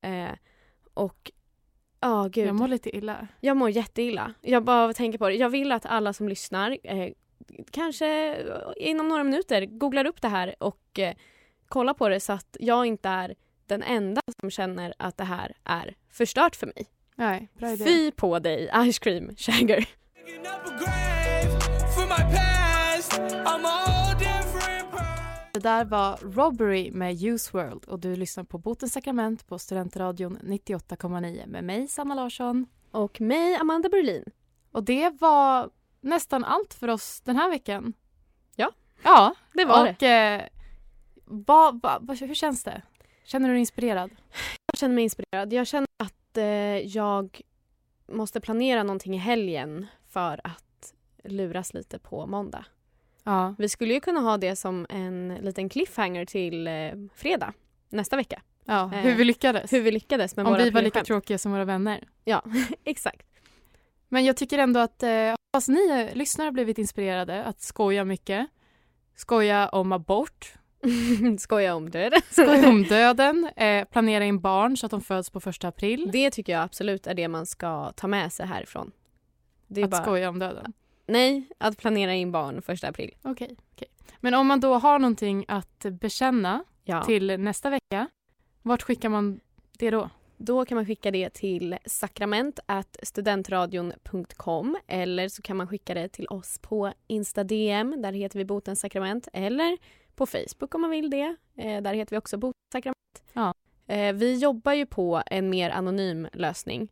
Eh, 0.00 0.30
och 0.94 1.30
ja, 2.00 2.28
gud. 2.32 2.46
jag 2.48 2.54
mår 2.54 2.68
lite 2.68 2.96
illa. 2.96 3.28
Jag 3.40 3.56
mår 3.56 3.70
jätteilla. 3.70 4.34
Jag 4.40 4.64
bara 4.64 4.92
tänker 4.92 5.18
på 5.18 5.28
det. 5.28 5.34
Jag 5.34 5.50
vill 5.50 5.72
att 5.72 5.86
alla 5.86 6.12
som 6.12 6.28
lyssnar 6.28 6.78
eh, 6.82 7.12
kanske 7.70 8.36
inom 8.76 9.08
några 9.08 9.24
minuter 9.24 9.66
googlar 9.66 10.04
upp 10.04 10.22
det 10.22 10.28
här 10.28 10.54
och 10.58 10.98
eh, 10.98 11.14
kollar 11.68 11.94
på 11.94 12.08
det 12.08 12.20
så 12.20 12.32
att 12.32 12.56
jag 12.60 12.86
inte 12.86 13.08
är 13.08 13.34
den 13.66 13.82
enda 13.82 14.22
som 14.40 14.50
känner 14.50 14.94
att 14.98 15.16
det 15.16 15.24
här 15.24 15.56
är 15.64 15.94
förstört 16.10 16.56
för 16.56 16.66
mig. 16.66 16.86
Nej, 17.14 17.48
bra 17.54 17.70
idé. 17.70 17.84
Fy 17.84 18.10
på 18.10 18.38
dig, 18.38 18.70
Ice 18.92 18.98
Cream 18.98 19.36
Shagger. 19.36 19.88
Där 25.60 25.84
var 25.84 26.16
Robbery 26.16 26.90
med 26.90 27.22
Use 27.22 27.50
World 27.52 27.84
och 27.84 27.98
du 28.00 28.16
lyssnar 28.16 28.44
på 28.44 28.58
Botens 28.58 28.92
sakrament 28.92 29.46
på 29.46 29.58
Studentradion 29.58 30.38
98,9 30.42 31.46
med 31.46 31.64
mig, 31.64 31.88
Sanna 31.88 32.14
Larsson. 32.14 32.66
Och 32.90 33.20
mig, 33.20 33.54
Amanda 33.56 33.88
Berlin. 33.88 34.24
Och 34.72 34.84
det 34.84 35.10
var 35.20 35.70
nästan 36.00 36.44
allt 36.44 36.74
för 36.74 36.88
oss 36.88 37.20
den 37.20 37.36
här 37.36 37.50
veckan. 37.50 37.92
Ja. 38.56 38.70
Ja, 39.02 39.34
Det 39.54 39.64
var 39.64 39.84
det. 39.84 39.90
och 39.90 40.02
eh, 40.02 40.42
vad, 41.24 41.80
vad, 41.82 42.06
vad, 42.06 42.18
hur 42.20 42.34
känns 42.34 42.64
det? 42.64 42.82
Känner 43.24 43.48
du 43.48 43.54
dig 43.54 43.60
inspirerad? 43.60 44.10
Jag 44.66 44.78
känner 44.78 44.94
mig 44.94 45.04
inspirerad. 45.04 45.52
Jag 45.52 45.66
känner 45.66 45.88
att 45.96 46.36
eh, 46.36 46.44
jag 46.78 47.40
måste 48.12 48.40
planera 48.40 48.82
någonting 48.82 49.14
i 49.14 49.18
helgen 49.18 49.86
för 50.08 50.40
att 50.44 50.94
luras 51.24 51.74
lite 51.74 51.98
på 51.98 52.26
måndag. 52.26 52.64
Ja. 53.30 53.54
Vi 53.58 53.68
skulle 53.68 53.94
ju 53.94 54.00
kunna 54.00 54.20
ha 54.20 54.36
det 54.36 54.56
som 54.56 54.86
en 54.88 55.38
liten 55.40 55.68
cliffhanger 55.68 56.24
till 56.24 56.66
eh, 56.66 56.72
fredag 57.14 57.52
nästa 57.88 58.16
vecka. 58.16 58.42
ja 58.64 58.90
Eh, 58.94 59.00
hur 59.00 59.14
vi 59.14 59.24
lyckades. 59.24 59.72
Hur 59.72 59.80
vi 59.80 59.90
lyckades 59.90 60.36
med 60.36 60.46
Om 60.46 60.52
våra 60.52 60.64
vi 60.64 60.70
var 60.70 60.82
lika 60.82 61.04
tråkiga 61.04 61.38
som 61.38 61.52
våra 61.52 61.64
vänner. 61.64 62.08
Ja, 62.24 62.44
exakt. 62.84 63.26
Men 64.08 64.24
jag 64.24 64.36
tycker 64.36 64.58
ändå 64.58 64.80
att 64.80 65.02
eh, 65.02 65.34
hoppas 65.52 65.68
ni 65.68 65.90
eh, 65.90 66.16
lyssnare 66.16 66.46
har 66.46 66.52
blivit 66.52 66.78
inspirerade 66.78 67.44
att 67.44 67.60
skoja 67.60 68.04
mycket. 68.04 68.46
Skoja 69.16 69.68
om 69.68 69.92
abort, 69.92 70.52
Skoja 71.38 71.74
om 71.74 71.90
det. 71.90 72.22
skoja 72.30 72.68
om 72.68 72.82
döden, 72.88 73.50
eh, 73.56 73.84
planera 73.84 74.24
in 74.24 74.40
barn 74.40 74.76
så 74.76 74.86
att 74.86 74.90
de 74.90 75.00
föds 75.00 75.30
på 75.30 75.40
första 75.40 75.68
april. 75.68 76.10
Det 76.12 76.30
tycker 76.30 76.52
jag 76.52 76.62
absolut 76.62 77.06
är 77.06 77.14
det 77.14 77.28
man 77.28 77.46
ska 77.46 77.92
ta 77.92 78.06
med 78.06 78.32
sig 78.32 78.46
härifrån. 78.46 78.92
Det 79.66 79.80
är 79.80 79.84
att 79.84 79.90
bara... 79.90 80.02
skoja 80.02 80.28
om 80.28 80.38
döden. 80.38 80.72
Nej, 81.10 81.48
att 81.58 81.78
planera 81.78 82.14
in 82.14 82.32
barn 82.32 82.62
första 82.62 82.88
april. 82.88 83.14
Okej. 83.22 83.56
okej. 83.74 83.88
Men 84.20 84.34
om 84.34 84.46
man 84.46 84.60
då 84.60 84.74
har 84.74 84.98
någonting 84.98 85.44
att 85.48 85.86
bekänna 86.00 86.64
Ja. 86.84 87.02
till 87.02 87.40
nästa 87.40 87.70
vecka, 87.70 88.08
vart 88.62 88.82
skickar 88.82 89.08
man 89.08 89.40
det 89.78 89.90
då? 89.90 90.10
Då 90.36 90.64
kan 90.64 90.76
man 90.76 90.86
skicka 90.86 91.10
det 91.10 91.30
till 91.30 91.76
sakrament 91.86 92.60
studentradion.com 93.02 94.78
eller 94.86 95.28
så 95.28 95.42
kan 95.42 95.56
man 95.56 95.68
skicka 95.68 95.94
det 95.94 96.08
till 96.08 96.26
oss 96.28 96.58
på 96.58 96.92
Insta-DM, 97.06 98.02
där 98.02 98.12
heter 98.12 98.38
vi 98.38 98.44
Botens 98.44 98.80
sakrament, 98.80 99.28
eller 99.32 99.78
på 100.14 100.26
Facebook 100.26 100.74
om 100.74 100.80
man 100.80 100.90
vill 100.90 101.10
det. 101.10 101.36
Eh, 101.56 101.82
där 101.82 101.94
heter 101.94 102.10
vi 102.10 102.18
också 102.18 102.38
Botens 102.38 102.72
sakrament. 102.72 102.96
Ja. 103.32 103.54
Eh, 103.86 104.12
vi 104.14 104.38
jobbar 104.38 104.72
ju 104.72 104.86
på 104.86 105.22
en 105.26 105.50
mer 105.50 105.70
anonym 105.70 106.28
lösning. 106.32 106.88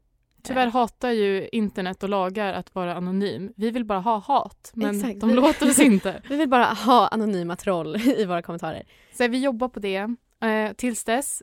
Tyvärr 0.49 0.67
hatar 0.67 1.11
ju 1.11 1.49
internet 1.53 2.03
och 2.03 2.09
lagar 2.09 2.53
att 2.53 2.75
vara 2.75 2.95
anonym. 2.95 3.53
Vi 3.57 3.71
vill 3.71 3.85
bara 3.85 3.99
ha 3.99 4.19
hat, 4.19 4.71
men 4.75 4.97
Exakt. 4.97 5.21
de 5.21 5.35
låter 5.35 5.71
oss 5.71 5.79
inte. 5.79 6.23
Vi 6.29 6.37
vill 6.37 6.49
bara 6.49 6.65
ha 6.65 7.09
anonyma 7.09 7.57
troll 7.57 7.97
i 7.97 8.25
våra 8.25 8.43
kommentarer. 8.43 8.87
Så 9.13 9.29
vi 9.29 9.39
jobbar 9.39 9.69
på 9.69 9.81
det. 9.81 10.15
Eh, 10.41 10.73
tills 10.77 11.05
dess, 11.05 11.43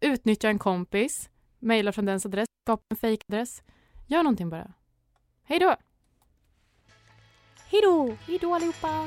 utnyttja 0.00 0.48
en 0.48 0.58
kompis, 0.58 1.30
mejla 1.58 1.92
från 1.92 2.04
dens 2.04 2.26
adress, 2.26 2.46
skapa 2.64 2.82
en 2.90 2.96
fejkadress. 2.96 3.62
Gör 4.06 4.22
någonting 4.22 4.50
bara. 4.50 4.72
Hej 5.44 5.58
då! 5.58 5.76
Hej 7.70 7.80
då! 7.82 8.16
Hej 8.26 8.38
då 8.38 8.54
allihopa! 8.54 9.06